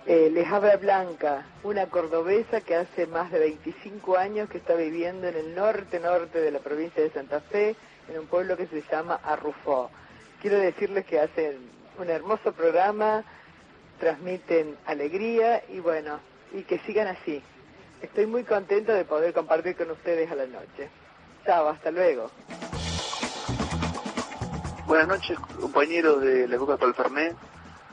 [0.07, 5.29] Eh, les habla Blanca, una cordobesa que hace más de 25 años que está viviendo
[5.29, 7.77] en el norte norte de la provincia de Santa Fe,
[8.09, 9.91] en un pueblo que se llama Arrufó.
[10.41, 13.25] Quiero decirles que hacen un hermoso programa,
[13.99, 16.21] transmiten alegría y bueno,
[16.53, 17.43] y que sigan así.
[18.01, 20.91] Estoy muy contenta de poder compartir con ustedes a la noche.
[21.45, 22.31] Chao, hasta luego.
[24.87, 27.37] Buenas noches, compañeros de la Coca Fernet.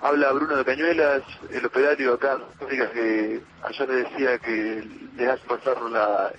[0.02, 4.84] Habla Bruno de Cañuelas, el operario acá, que ayer le decía que
[5.16, 6.32] les hace pasar la,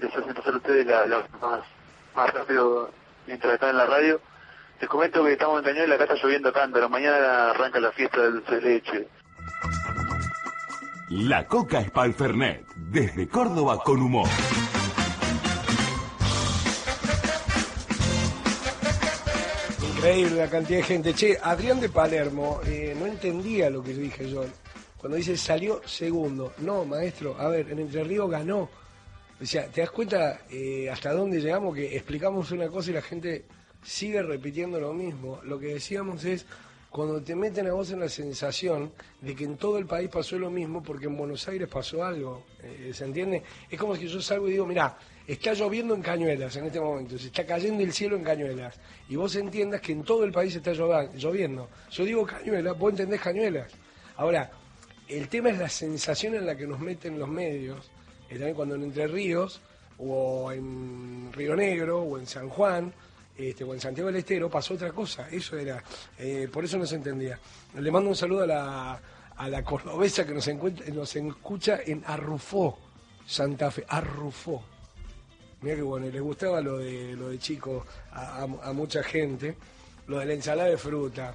[0.00, 1.60] les hacen pasar ustedes la, la más,
[2.16, 2.90] más rápido
[3.26, 4.20] mientras están en la radio.
[4.82, 8.32] Les comento que estamos en Cañuelas, acá está lloviendo cántaro, mañana arranca la fiesta del
[8.32, 9.08] dulce de leche.
[11.08, 14.28] La Coca es pa'l Fernet, desde Córdoba con humor.
[19.94, 21.14] Increíble la cantidad de gente.
[21.14, 24.44] Che, Adrián de Palermo, eh, no entendía lo que dije yo.
[24.96, 26.54] Cuando dice salió segundo.
[26.58, 28.68] No, maestro, a ver, en Entre Ríos ganó.
[29.40, 31.72] O sea, ¿te das cuenta eh, hasta dónde llegamos?
[31.72, 33.44] Que explicamos una cosa y la gente
[33.82, 35.40] sigue repitiendo lo mismo.
[35.44, 36.46] Lo que decíamos es,
[36.92, 40.38] cuando te meten a vos en la sensación de que en todo el país pasó
[40.38, 43.42] lo mismo, porque en Buenos Aires pasó algo, eh, ¿se entiende?
[43.70, 47.18] Es como si yo salgo y digo, mirá, está lloviendo en Cañuelas en este momento,
[47.18, 48.78] se está cayendo el cielo en Cañuelas,
[49.08, 51.70] y vos entiendas que en todo el país está lloviendo.
[51.90, 53.72] Yo digo Cañuelas, vos entendés Cañuelas.
[54.16, 54.50] Ahora,
[55.08, 57.90] el tema es la sensación en la que nos meten los medios,
[58.28, 59.62] eh, también cuando en Entre Ríos,
[59.96, 62.92] o en Río Negro, o en San Juan,
[63.36, 65.82] este, o en Santiago del Estero, pasó otra cosa, eso era,
[66.18, 67.38] eh, por eso no se entendía.
[67.78, 69.00] Le mando un saludo a la,
[69.36, 72.78] a la cordobesa que nos, encuentra, nos escucha en Arrufó,
[73.26, 74.62] Santa Fe, Arrufó.
[75.62, 79.02] Mira que bueno, y les gustaba lo de lo de chico a, a- a mucha
[79.02, 79.56] gente,
[80.08, 81.34] lo de la ensalada de fruta,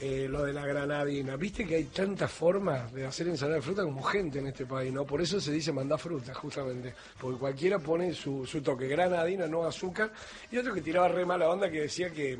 [0.00, 1.36] eh, lo de la granadina.
[1.36, 4.92] Viste que hay tantas formas de hacer ensalada de fruta como gente en este país,
[4.92, 5.04] ¿no?
[5.04, 6.94] Por eso se dice mandar fruta, justamente.
[7.20, 10.12] Porque cualquiera pone su, su toque, granadina, no azúcar.
[10.52, 12.38] Y otro que tiraba re mala onda que decía que,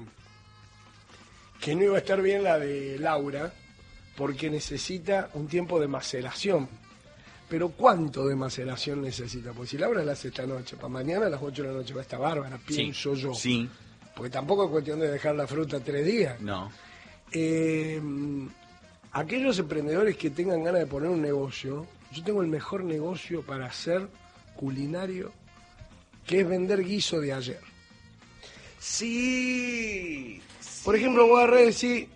[1.60, 3.52] que no iba a estar bien la de Laura,
[4.16, 6.68] porque necesita un tiempo de maceración.
[7.48, 9.52] Pero ¿cuánto de maceración necesita?
[9.52, 11.94] Porque si Laura la hace esta noche, para mañana a las 8 de la noche
[11.94, 13.32] va a estar bárbara, pienso yo.
[13.34, 13.68] Sí,
[14.14, 16.40] Porque tampoco es cuestión de dejar la fruta tres días.
[16.40, 16.70] no.
[17.32, 18.00] Eh,
[19.12, 23.66] aquellos emprendedores que tengan ganas de poner un negocio, yo tengo el mejor negocio para
[23.66, 24.08] hacer
[24.56, 25.32] culinario,
[26.26, 27.60] que es vender guiso de ayer.
[29.08, 30.40] Sí.
[30.84, 32.08] Por ejemplo, voy a decir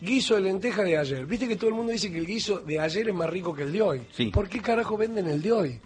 [0.00, 1.26] guiso de lenteja de ayer.
[1.26, 3.62] Viste que todo el mundo dice que el guiso de ayer es más rico que
[3.62, 4.00] el de hoy.
[4.12, 4.26] Sí.
[4.26, 5.80] ¿Por qué carajo venden el de hoy?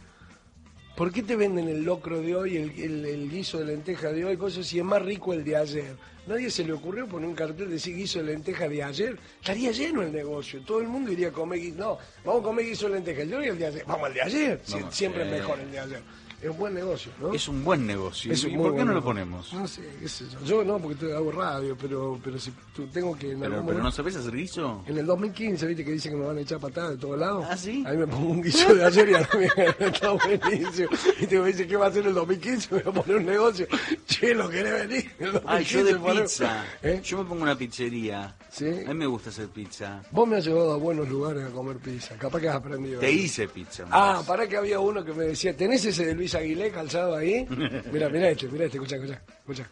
[0.97, 4.25] ¿Por qué te venden el locro de hoy, el, el- el guiso de lenteja de
[4.25, 5.97] hoy, cosas si es más rico el de ayer?
[6.27, 9.19] Nadie se le ocurrió poner un cartel de decir guiso de lenteja de ayer.
[9.41, 10.61] Estaría lleno el negocio.
[10.65, 11.77] Todo el mundo iría a comer guiso.
[11.79, 13.85] No, vamos a comer guiso de lenteja el de hoy el de ayer.
[13.87, 14.61] Vamos al de ayer.
[14.91, 15.27] Siempre eh.
[15.27, 16.03] es mejor el de ayer.
[16.43, 17.33] Es un buen negocio, ¿no?
[17.33, 18.33] Es un buen negocio.
[18.33, 19.53] Es un ¿Y por qué no lo ponemos?
[19.53, 20.45] No sé, qué sé yo.
[20.45, 22.53] Yo no, porque hago radio, pero, pero si
[22.93, 23.31] tengo que...
[23.31, 24.83] en Pero, algún pero no momento- sabés hacer guiso.
[24.89, 27.47] En el 2015, viste que dicen que me van a echar patadas de todos lados.
[27.49, 27.85] ¿Ah, sí?
[27.87, 30.89] Ahí me pongo un guiso de ayer y a la mierda, está buenísimo.
[31.21, 32.75] Y te me dice, ¿qué va a hacer en el 2015?
[32.75, 33.67] Me voy a poner un negocio.
[34.07, 35.11] Che, ¿lo querés venir?
[35.19, 36.65] En el Ay, yo de 2015 ponemos- pizza.
[36.83, 37.01] ¿Eh?
[37.05, 38.37] Yo me pongo una pizzería.
[38.51, 38.67] ¿Sí?
[38.67, 40.03] A mí me gusta hacer pizza.
[40.11, 42.17] Vos me has llevado a buenos lugares a comer pizza.
[42.17, 43.01] Capaz que has aprendido.
[43.01, 43.85] Te hice pizza.
[43.91, 44.27] Ah, vez.
[44.27, 47.47] para que había uno que me decía, ¿tenés ese de Luis Aguilé calzado ahí?
[47.93, 49.67] Mira, mira este, mira este, escucha, escucha, escucha.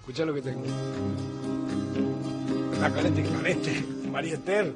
[0.00, 0.62] Escucha lo que tengo.
[2.80, 4.72] La calente, calente, María Esther,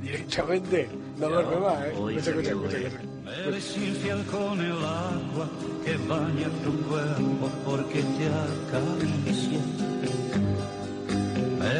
[0.00, 0.88] directamente,
[1.18, 1.88] no duerme más, ¿eh?
[1.90, 3.02] Escucha, escucha, escucha, escucha.
[3.46, 5.48] Eres infiel con el agua
[5.84, 9.60] que baña tu cuerpo porque te acaricia.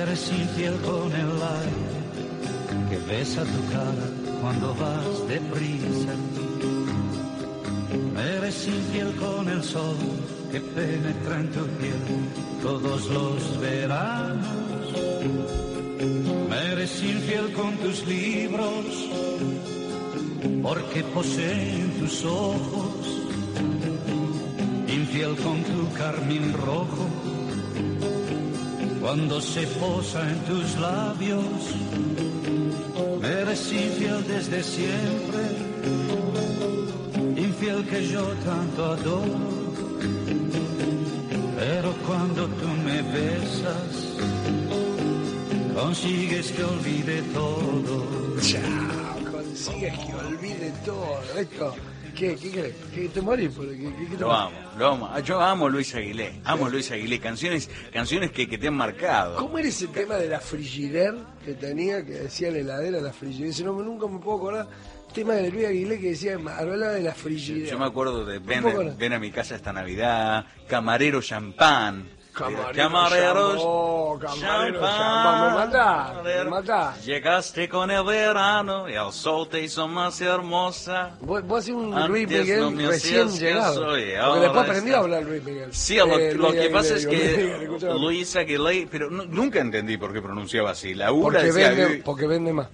[0.02, 1.98] Eres infiel con el aire
[2.90, 4.08] que besa tu cara
[4.40, 6.14] cuando vas deprisa.
[8.36, 9.96] Eres infiel con el sol
[10.50, 12.02] que penetra en tu piel
[12.62, 14.48] todos los veranos.
[16.50, 18.84] Eres infiel con tus libros
[20.62, 22.92] porque poseen tus ojos,
[24.88, 27.06] infiel con tu carmín rojo,
[29.00, 31.42] cuando se posa en tus labios,
[33.22, 35.42] eres infiel desde siempre,
[37.36, 39.38] infiel que yo tanto adoro,
[41.58, 44.07] pero cuando tú me besas,
[45.80, 48.06] consigues que olvide todo.
[48.40, 51.20] Chao, consigues que olvide todo.
[51.38, 51.74] Esto,
[52.16, 52.74] ¿qué, qué crees?
[52.94, 53.50] ¿Que te morís?
[53.54, 55.10] ¿Qué, qué- qué te Lo amo, lo amo.
[55.12, 57.20] Ah, Yo amo a Luis Aguilé, amo Luis Aguilé.
[57.20, 59.36] Canciones, canciones que, que te han marcado.
[59.36, 61.14] ¿Cómo era ese tema de la frigider
[61.44, 63.50] que tenía, que decía la heladera, la frigider?
[63.50, 64.68] Ese nombre nunca me puedo acordar.
[65.14, 67.70] Tema de Luis Aguilé que decía, hablaba de la frigider.
[67.70, 68.62] Yo me acuerdo de ven,
[68.98, 72.17] ven a mi casa esta Navidad, Camarero Champán.
[72.38, 73.62] Camarero Camareros,
[74.20, 76.96] camarero champán, me me.
[77.04, 81.10] Llegaste con el verano y el sol te hizo más hermosa.
[81.20, 83.86] Vos, vos hacés un Antes Luis Miguel no recién llegado.
[83.86, 85.68] Porque después aprendió a hablar Luis Miguel.
[85.74, 87.68] Sí, lo, Eh, lo Luis que pasa es que
[87.98, 90.94] Luis Aguilé, pero nu- nunca entendí por qué pronunciaba así.
[90.94, 91.22] La U
[92.04, 92.68] porque vende más.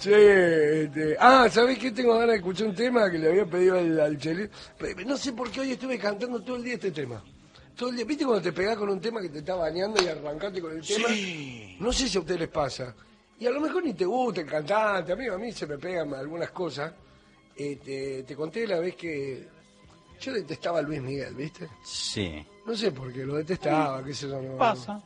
[0.00, 1.16] Che, este...
[1.18, 1.90] Ah, ¿sabés qué?
[1.90, 4.50] Tengo ganas de escuchar un tema que le había pedido al, al Chelín.
[4.78, 7.22] Pe- No sé por qué hoy estuve cantando todo el día este tema.
[7.76, 8.04] Todo el día.
[8.04, 10.86] ¿Viste cuando te pegás con un tema que te está bañando y arrancaste con el
[10.86, 11.08] tema?
[11.80, 12.94] No sé si a ustedes les pasa.
[13.38, 15.12] Y a lo mejor ni te gusta el cantante.
[15.12, 16.92] A mí, a mí se me pegan algunas cosas.
[17.54, 19.46] Este, te conté la vez que
[20.20, 21.68] yo detestaba a Luis Miguel, ¿viste?
[21.84, 22.44] Sí.
[22.66, 24.40] No sé por qué, lo detestaba, qué sé yo.
[24.40, 25.00] No, Pasa.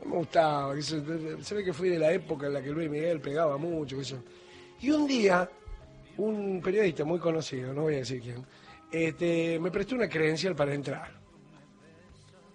[0.00, 2.62] No me gustaba, qué sé yo, se ve que fui de la época en la
[2.62, 4.22] que Luis Miguel pegaba mucho, qué sé yo.
[4.80, 5.48] Y un día,
[6.16, 8.46] un periodista muy conocido, no voy a decir quién,
[8.92, 11.17] este, me prestó una credencial para entrar.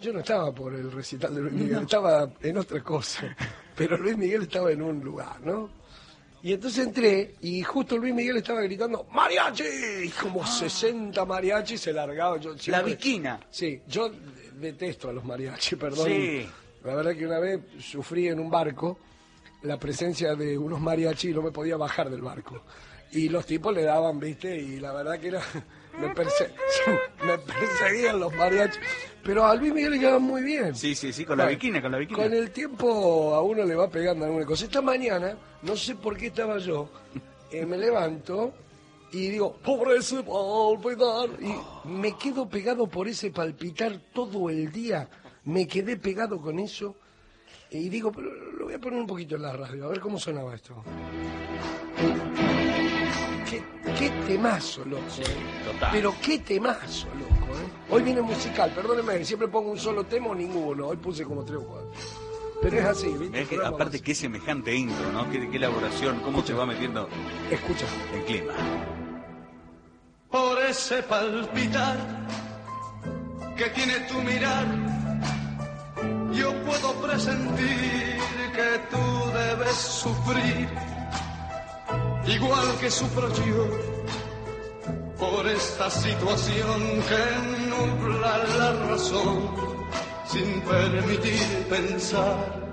[0.03, 3.35] Yo no estaba por el recital de Luis Miguel, estaba en otra cosa.
[3.75, 5.69] Pero Luis Miguel estaba en un lugar, ¿no?
[6.43, 9.63] Y entonces entré y justo Luis Miguel estaba gritando ¡Mariachi!
[10.03, 12.41] Y como 60 mariachis se largaban.
[12.41, 13.39] Yo siempre- La viquina.
[13.49, 14.11] Sí, yo
[14.59, 16.05] detesto a los mariachis, perdón.
[16.05, 16.45] Sí.
[16.83, 18.99] La verdad que una vez sufrí en un barco
[19.61, 22.61] la presencia de unos mariachis y no me podía bajar del barco.
[23.13, 25.41] Y los tipos le daban, viste, y la verdad que era...
[25.99, 26.51] Me, perse-
[27.25, 28.79] me perseguían los mariachis.
[29.23, 30.75] Pero a Luis Miguel le quedaban muy bien.
[30.75, 32.21] Sí, sí, sí, con la viquina, con la viquina.
[32.23, 34.65] Con el tiempo a uno le va pegando alguna cosa.
[34.65, 36.89] Esta mañana, no sé por qué estaba yo,
[37.51, 38.53] eh, me levanto
[39.13, 41.29] y digo, pobre ese palpitar.
[41.39, 45.07] Y me quedo pegado por ese palpitar todo el día.
[45.45, 46.97] Me quedé pegado con eso.
[47.69, 50.19] Y digo, pero lo voy a poner un poquito en la radio, a ver cómo
[50.19, 50.83] sonaba esto.
[54.03, 55.01] Qué, temazo, loco.
[55.19, 55.63] eh.
[55.65, 55.89] total.
[55.91, 57.53] Pero qué temazo, loco.
[57.57, 57.67] eh.
[57.89, 60.87] Hoy viene musical, perdóneme, siempre pongo un solo tema o ninguno.
[60.87, 61.91] Hoy puse como tres o cuatro.
[62.61, 63.45] Pero es así, ¿viste?
[63.45, 65.29] Que, aparte, qué semejante intro, ¿no?
[65.29, 67.09] Qué, qué elaboración, cómo te va metiendo
[67.51, 67.85] Escucha.
[68.13, 68.53] el clima.
[70.31, 71.97] por ese palpitar
[73.57, 74.65] que tiene tu mirar.
[76.31, 78.17] Yo puedo presentir
[78.55, 80.67] que tú debes sufrir,
[82.27, 83.67] igual que sufro yo,
[85.19, 89.49] por esta situación que nubla la razón,
[90.25, 92.63] sin permitir pensar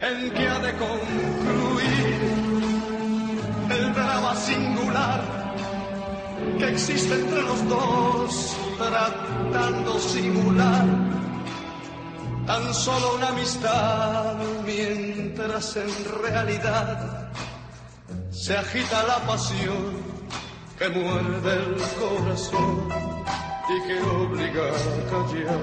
[0.00, 2.20] en que ha de concluir
[3.70, 5.40] el drama singular
[6.58, 10.86] que existe entre los dos, tratando simular
[12.46, 14.34] tan solo una amistad,
[14.64, 17.30] mientras en realidad
[18.30, 20.09] se agita la pasión
[20.80, 22.88] que muerde el corazón
[23.68, 24.72] y que obliga a
[25.10, 25.60] callar.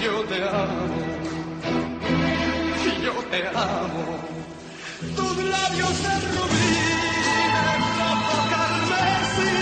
[0.00, 0.86] Yo te amo,
[3.02, 4.04] yo te amo,
[5.16, 6.76] tus labios de rubí,
[8.54, 9.54] carmesí,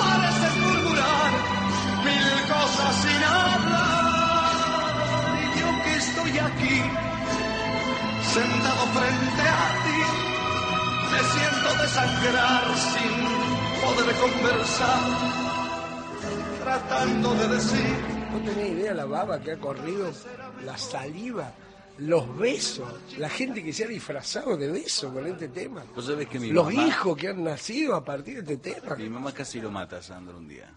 [0.00, 1.32] parecen murmurar
[2.04, 4.54] mil cosas sin hablar.
[5.38, 6.78] Y yo que estoy aquí,
[8.34, 10.00] sentado frente a ti,
[11.12, 15.00] me siento desangrar sin poder conversar,
[16.62, 17.96] tratando de decir.
[18.32, 20.10] No tenés idea la baba que ha corrido,
[20.64, 21.52] la saliva,
[21.98, 22.88] los besos,
[23.18, 25.82] la gente que se ha disfrazado de besos con este tema.
[25.94, 28.94] Vos sabés que mi Los mamá- hijos que han nacido a partir de este tema.
[28.96, 30.72] Mi mamá casi lo mata a Sandro un día.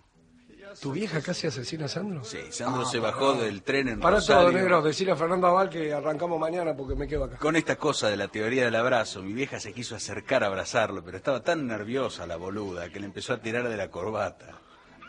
[0.81, 2.23] ¿Tu vieja casi asesina a Sandro?
[2.23, 4.43] Sí, Sandro Ah, se bajó del tren en Para Rosario.
[4.43, 7.37] todo, negro, decirle a Fernando Aval que arrancamos mañana porque me quedo acá.
[7.37, 11.03] Con esta cosa de la teoría del abrazo, mi vieja se quiso acercar a abrazarlo,
[11.03, 14.47] pero estaba tan nerviosa la boluda que le empezó a tirar de la corbata.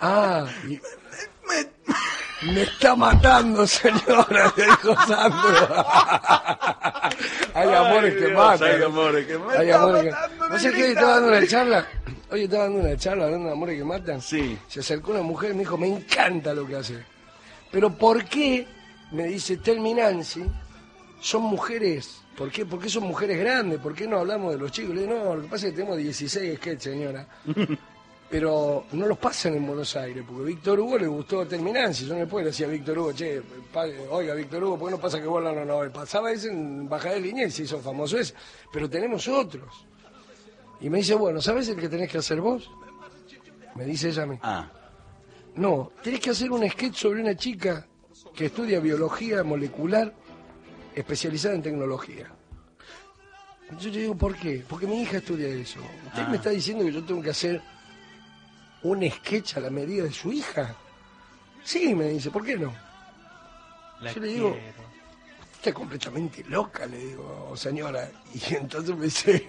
[0.00, 0.80] Ah, y-
[2.46, 5.84] me está matando, señora, le dijo Sandro.
[7.54, 8.68] hay amores que Dios, matan.
[8.70, 9.60] hay amores que matan.
[9.60, 10.10] Hay amores que...
[10.50, 10.88] ¿No sé qué?
[10.92, 11.86] Estaba dando una charla.
[12.34, 14.20] Oye, estaba dando una charla hablando de amores que matan.
[14.20, 14.58] Sí.
[14.66, 17.04] Se acercó una mujer y me dijo, me encanta lo que hace.
[17.70, 18.66] Pero ¿por qué,
[19.12, 20.42] me dice Telmi Nancy,
[21.20, 22.22] son mujeres?
[22.36, 22.66] ¿Por qué?
[22.66, 23.78] ¿Por qué son mujeres grandes?
[23.78, 24.96] ¿Por qué no hablamos de los chicos?
[24.96, 27.28] Le digo, no, lo que pasa es que tenemos 16 sketches, señora.
[28.28, 32.04] pero no los pasan en Buenos Aires, porque Víctor Hugo le gustó a Terminancy.
[32.04, 33.40] Yo no le puedo decir a Víctor Hugo, che,
[34.10, 35.92] oiga, Víctor Hugo, ¿por qué no pasa que vos la no, no?
[35.92, 38.34] Pasaba ese en Bajada de Línea y se hizo famoso ese.
[38.72, 39.86] Pero tenemos otros.
[40.84, 42.70] Y me dice, bueno, ¿sabes el que tenés que hacer vos?
[43.74, 44.38] Me dice ella a mí.
[44.42, 44.70] Ah.
[45.54, 47.86] No, tenés que hacer un sketch sobre una chica
[48.34, 50.12] que estudia biología molecular
[50.94, 52.30] especializada en tecnología.
[53.80, 54.62] Yo le digo, ¿por qué?
[54.68, 55.80] Porque mi hija estudia eso.
[56.08, 56.28] ¿Usted Ah.
[56.28, 57.62] me está diciendo que yo tengo que hacer
[58.82, 60.76] un sketch a la medida de su hija?
[61.64, 62.74] Sí, me dice, ¿por qué no?
[64.14, 64.54] yo le digo,
[65.70, 68.10] es completamente loca, le digo, señora.
[68.34, 69.44] Y entonces me dice,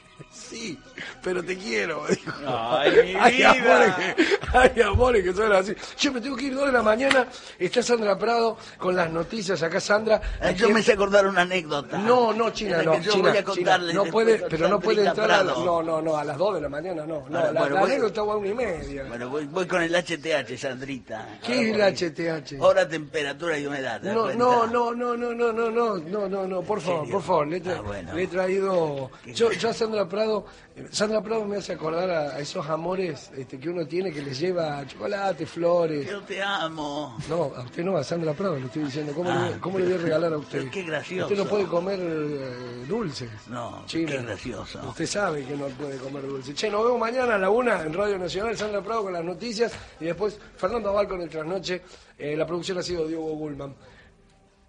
[0.30, 0.78] sí,
[1.22, 2.04] pero te quiero.
[2.46, 3.50] Ay, mi hay, vida.
[3.52, 4.26] amores que,
[4.58, 5.74] hay amores que son así.
[5.98, 7.26] Yo me tengo que ir dos de la mañana.
[7.58, 9.62] Está Sandra Prado con las noticias.
[9.62, 10.20] Acá Sandra.
[10.40, 11.98] Eh, Yo me hice acordar una anécdota.
[11.98, 12.98] No, no, China, no.
[13.00, 15.64] yo China, voy a China, contarle no puede, pero no puede entrar a, Prado.
[15.64, 17.20] no, no, no, a las dos de la mañana no.
[17.28, 19.04] No, Bueno, la, bueno, la voy- anécdota va a una y media.
[19.08, 21.38] Bueno, voy, voy con el HTH, Sandrita.
[21.44, 22.60] ¿Qué es el HTH?
[22.60, 24.00] Hora, temperatura y humedad.
[24.00, 27.08] ¿te das No, no, no, no, no, no, no, no, no, no, no, por favor,
[27.10, 28.14] por favor, le, he tra- Ah, bueno.
[28.14, 30.44] le he traído, yo, yo a Sandra Prado,
[30.90, 34.38] Sandra Prado me hace acordar a, a esos amores este, que uno tiene que les
[34.38, 36.08] lleva chocolate, flores.
[36.08, 37.16] Yo te amo.
[37.28, 39.78] No, a usted no, a Sandra Prado le estoy diciendo, ¿cómo, Ah, le, voy- cómo
[39.78, 40.70] le voy a regalar a usted?
[40.70, 41.26] qué gracioso.
[41.32, 43.30] Usted no puede comer eh, dulces.
[43.48, 44.12] No, China.
[44.12, 44.80] qué gracioso.
[44.88, 46.54] Usted sabe que no puede comer dulces.
[46.54, 49.72] Che, nos vemos mañana a la una en Radio Nacional, Sandra Prado con las noticias
[50.00, 51.82] y después Fernando Aval con el trasnoche.
[52.18, 53.74] Eh, la producción ha sido Diego Gullman.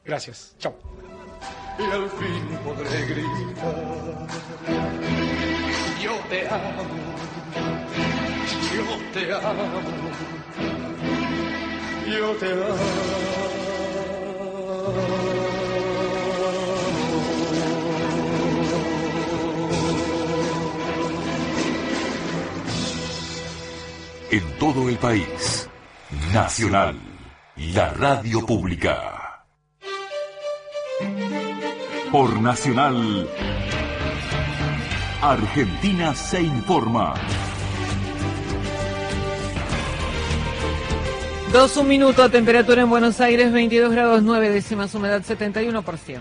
[0.05, 0.55] Gracias.
[0.59, 0.75] Chao.
[1.79, 4.27] y al fin podré gritar.
[6.01, 6.83] Yo te amo,
[8.75, 9.81] yo te amo,
[12.07, 12.53] yo te
[24.31, 25.69] En todo el país.
[26.33, 26.99] Nacional.
[27.55, 29.22] La radio pública.
[32.13, 33.27] Por Nacional.
[35.19, 37.15] Argentina se informa.
[41.51, 46.19] Dos, un minuto, temperatura en Buenos Aires 22 grados 9 décimas, humedad 71%.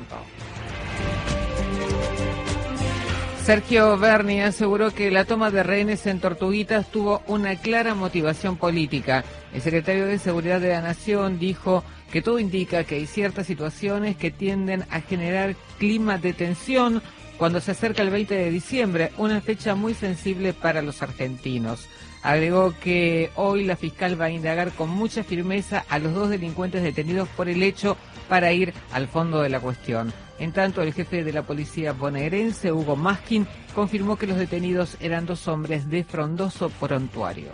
[3.44, 9.24] Sergio Berni aseguró que la toma de rehenes en Tortuguitas tuvo una clara motivación política.
[9.52, 14.16] El secretario de Seguridad de la Nación dijo que todo indica que hay ciertas situaciones
[14.16, 17.02] que tienden a generar clima de tensión
[17.38, 21.88] cuando se acerca el 20 de diciembre, una fecha muy sensible para los argentinos.
[22.22, 26.82] Agregó que hoy la fiscal va a indagar con mucha firmeza a los dos delincuentes
[26.82, 27.96] detenidos por el hecho
[28.28, 30.12] para ir al fondo de la cuestión.
[30.38, 35.26] En tanto, el jefe de la policía bonaerense, Hugo Maskin, confirmó que los detenidos eran
[35.26, 37.50] dos hombres de frondoso prontuario.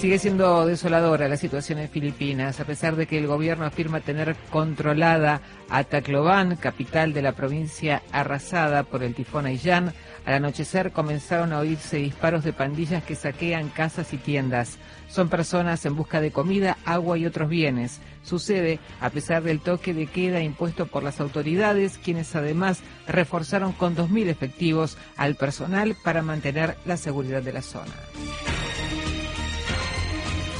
[0.00, 4.34] Sigue siendo desoladora la situación en Filipinas, a pesar de que el gobierno afirma tener
[4.50, 9.92] controlada a Tacloban, capital de la provincia arrasada por el tifón Aillán.
[10.24, 14.78] Al anochecer comenzaron a oírse disparos de pandillas que saquean casas y tiendas.
[15.10, 18.00] Son personas en busca de comida, agua y otros bienes.
[18.22, 23.94] Sucede a pesar del toque de queda impuesto por las autoridades, quienes además reforzaron con
[23.94, 27.92] 2.000 efectivos al personal para mantener la seguridad de la zona.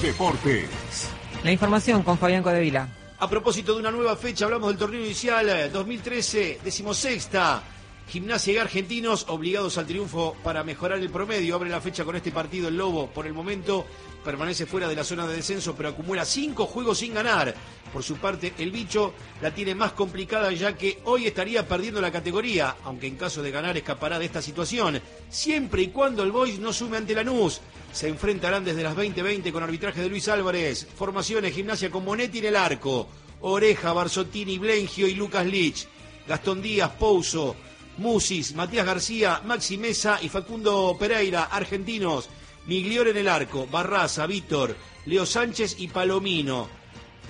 [0.03, 1.11] Deportes.
[1.45, 2.89] La información con Fabián Codevila.
[3.19, 7.63] A propósito de una nueva fecha, hablamos del torneo inicial eh, 2013, decimosexta.
[8.11, 11.55] Gimnasia y Argentinos obligados al triunfo para mejorar el promedio.
[11.55, 13.07] Abre la fecha con este partido el Lobo.
[13.07, 13.87] Por el momento
[14.25, 17.55] permanece fuera de la zona de descenso, pero acumula cinco juegos sin ganar.
[17.93, 22.11] Por su parte, el bicho la tiene más complicada ya que hoy estaría perdiendo la
[22.11, 25.01] categoría, aunque en caso de ganar escapará de esta situación.
[25.29, 27.61] Siempre y cuando el Boys no sume ante Lanús.
[27.93, 30.85] Se enfrentarán desde las 20:20 con arbitraje de Luis Álvarez.
[30.97, 33.07] Formaciones, gimnasia con Monetti en el arco.
[33.43, 35.87] Oreja, Barzottini, Blengio y Lucas Lich.
[36.27, 37.57] Gastón Díaz, Pouso,
[38.01, 42.31] Musis, Matías García, Maxi Mesa y Facundo Pereira, argentinos.
[42.67, 44.75] Miglior en el arco, Barraza, Víctor,
[45.07, 46.69] Leo Sánchez y Palomino.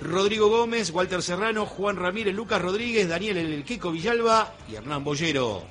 [0.01, 5.63] Rodrigo Gómez, Walter Serrano, Juan Ramírez, Lucas Rodríguez, Daniel El Queco Villalba y Hernán Bollero.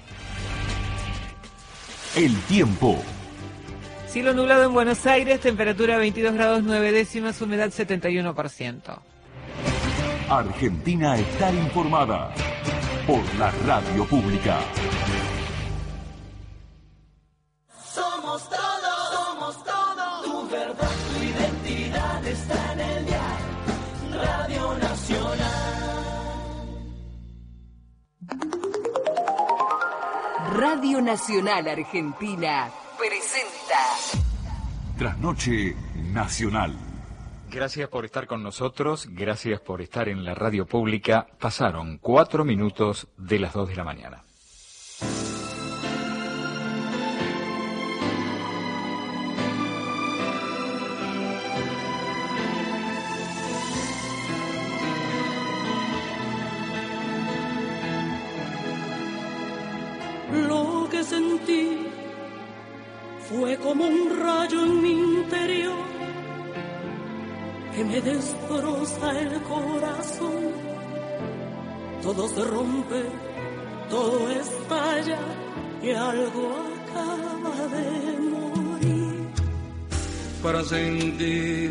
[2.14, 3.02] El tiempo.
[4.06, 9.00] Cielo nublado en Buenos Aires, temperatura 22 grados 9 décimas, humedad 71%.
[10.28, 12.34] Argentina está informada
[13.06, 14.60] por la radio pública.
[18.30, 20.22] Somos todo, somos todo.
[20.22, 24.22] Tu verdad, tu identidad está en el diario.
[24.22, 25.50] Radio Nacional.
[30.54, 34.20] Radio Nacional Argentina presenta
[34.96, 36.78] Trasnoche Nacional.
[37.50, 41.26] Gracias por estar con nosotros, gracias por estar en la radio pública.
[41.40, 44.22] Pasaron cuatro minutos de las dos de la mañana.
[63.62, 65.84] Como un rayo en mi interior
[67.74, 70.42] que me destroza el corazón.
[72.02, 73.02] Todo se rompe,
[73.88, 75.18] todo estalla
[75.82, 79.28] y algo acaba de morir.
[80.42, 81.70] para sentir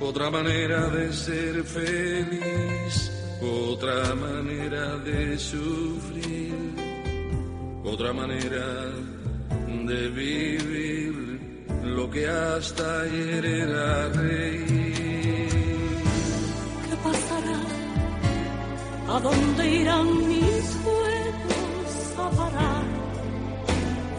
[0.00, 6.54] otra manera de ser feliz, otra manera de sufrir,
[7.84, 8.90] otra manera
[9.78, 11.40] vivir
[11.82, 15.48] lo que hasta ayer era reír.
[16.86, 17.60] ¿Qué pasará?
[19.14, 22.84] ¿A dónde irán mis juegos a parar?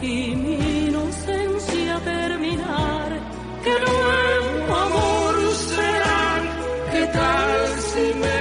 [0.00, 3.10] Y mi inocencia terminar.
[3.64, 6.42] ¿Qué nuevo amor será?
[6.92, 8.31] ¿Qué tal si me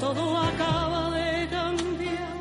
[0.00, 2.36] todo acaba de cambiar.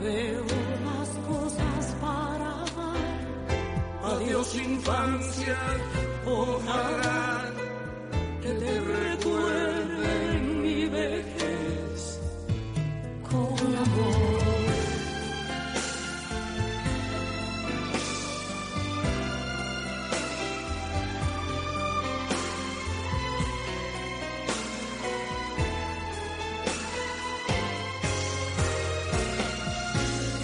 [0.00, 0.44] Veo
[0.88, 4.14] las cosas para amar.
[4.16, 5.56] Adiós infancia,
[6.24, 7.44] ojalá
[8.42, 9.87] que te recuerde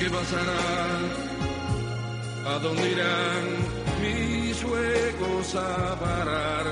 [0.05, 0.99] ¿Qué pasará?
[2.45, 3.45] ¿A dónde irán
[4.03, 6.67] mis juegos a parar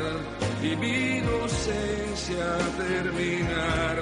[0.63, 3.97] y mi inocencia a terminar?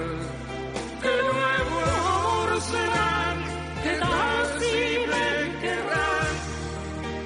[1.00, 3.36] ¿Qué nuevo amor será?
[3.84, 4.76] ¿Qué tal si
[5.12, 5.28] me
[5.62, 6.32] querrán?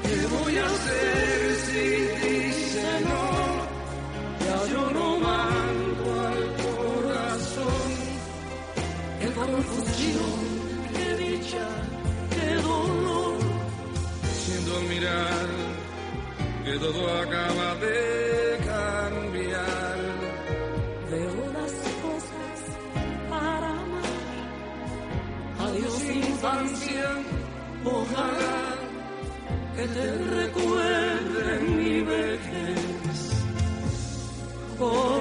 [0.03, 1.85] ¿Qué voy a hacer si
[2.29, 3.25] dice no?
[4.45, 7.89] Ya yo no mando al corazón.
[9.21, 10.39] Qué confusión,
[10.93, 11.84] qué dicha.
[14.83, 15.47] Mirar
[16.65, 19.99] que todo acaba de cambiar.
[21.11, 21.73] Veo las
[22.05, 22.57] cosas
[23.31, 24.25] para amar.
[25.61, 27.09] Adiós infancia,
[27.85, 28.77] Ojalá
[29.77, 33.45] que te recuerde mi vejez
[34.79, 35.21] con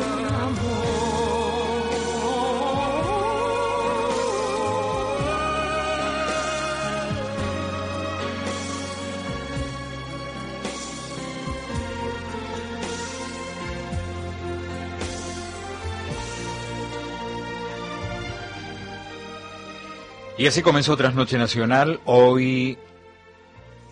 [20.43, 22.01] Y así comenzó Trasnoche Nacional.
[22.03, 22.77] Hoy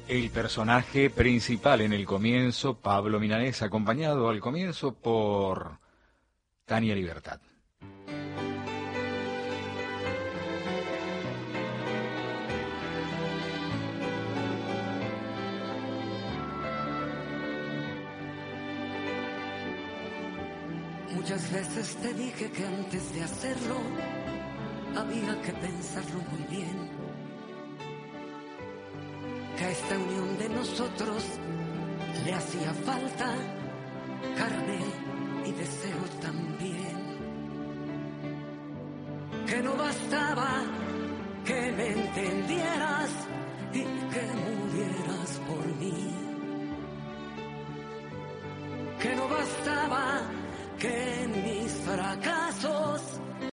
[0.10, 5.80] el personaje principal en el comienzo, Pablo Milanés, acompañado al comienzo por
[6.66, 7.40] Tania Libertad.
[21.14, 23.78] Muchas veces te dije que antes de hacerlo
[24.96, 26.90] había que pensarlo muy bien.
[29.58, 31.24] Que a esta unión de nosotros
[32.26, 33.36] le hacía falta
[34.38, 34.80] carne
[35.46, 36.98] y deseo también.
[39.48, 40.64] Que no bastaba
[41.46, 43.10] que me entendieras
[43.74, 46.16] y que murieras por mí.
[49.02, 50.22] Que no bastaba
[50.78, 51.12] que